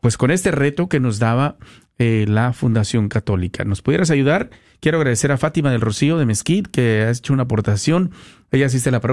pues 0.00 0.16
con 0.16 0.30
este 0.30 0.52
reto 0.52 0.88
que 0.88 1.00
nos 1.00 1.18
daba 1.18 1.56
eh, 1.98 2.24
la 2.28 2.52
Fundación 2.52 3.08
Católica. 3.08 3.64
¿Nos 3.64 3.82
pudieras 3.82 4.10
ayudar? 4.10 4.50
Quiero 4.80 4.98
agradecer 4.98 5.32
a 5.32 5.36
Fátima 5.36 5.72
del 5.72 5.80
Rocío 5.80 6.16
de 6.16 6.26
Mesquite 6.26 6.70
que 6.70 7.02
ha 7.02 7.10
hecho 7.10 7.32
una 7.32 7.44
aportación. 7.44 8.12
Ella 8.52 8.66
asiste 8.66 8.90
a 8.90 8.92
la 8.92 9.00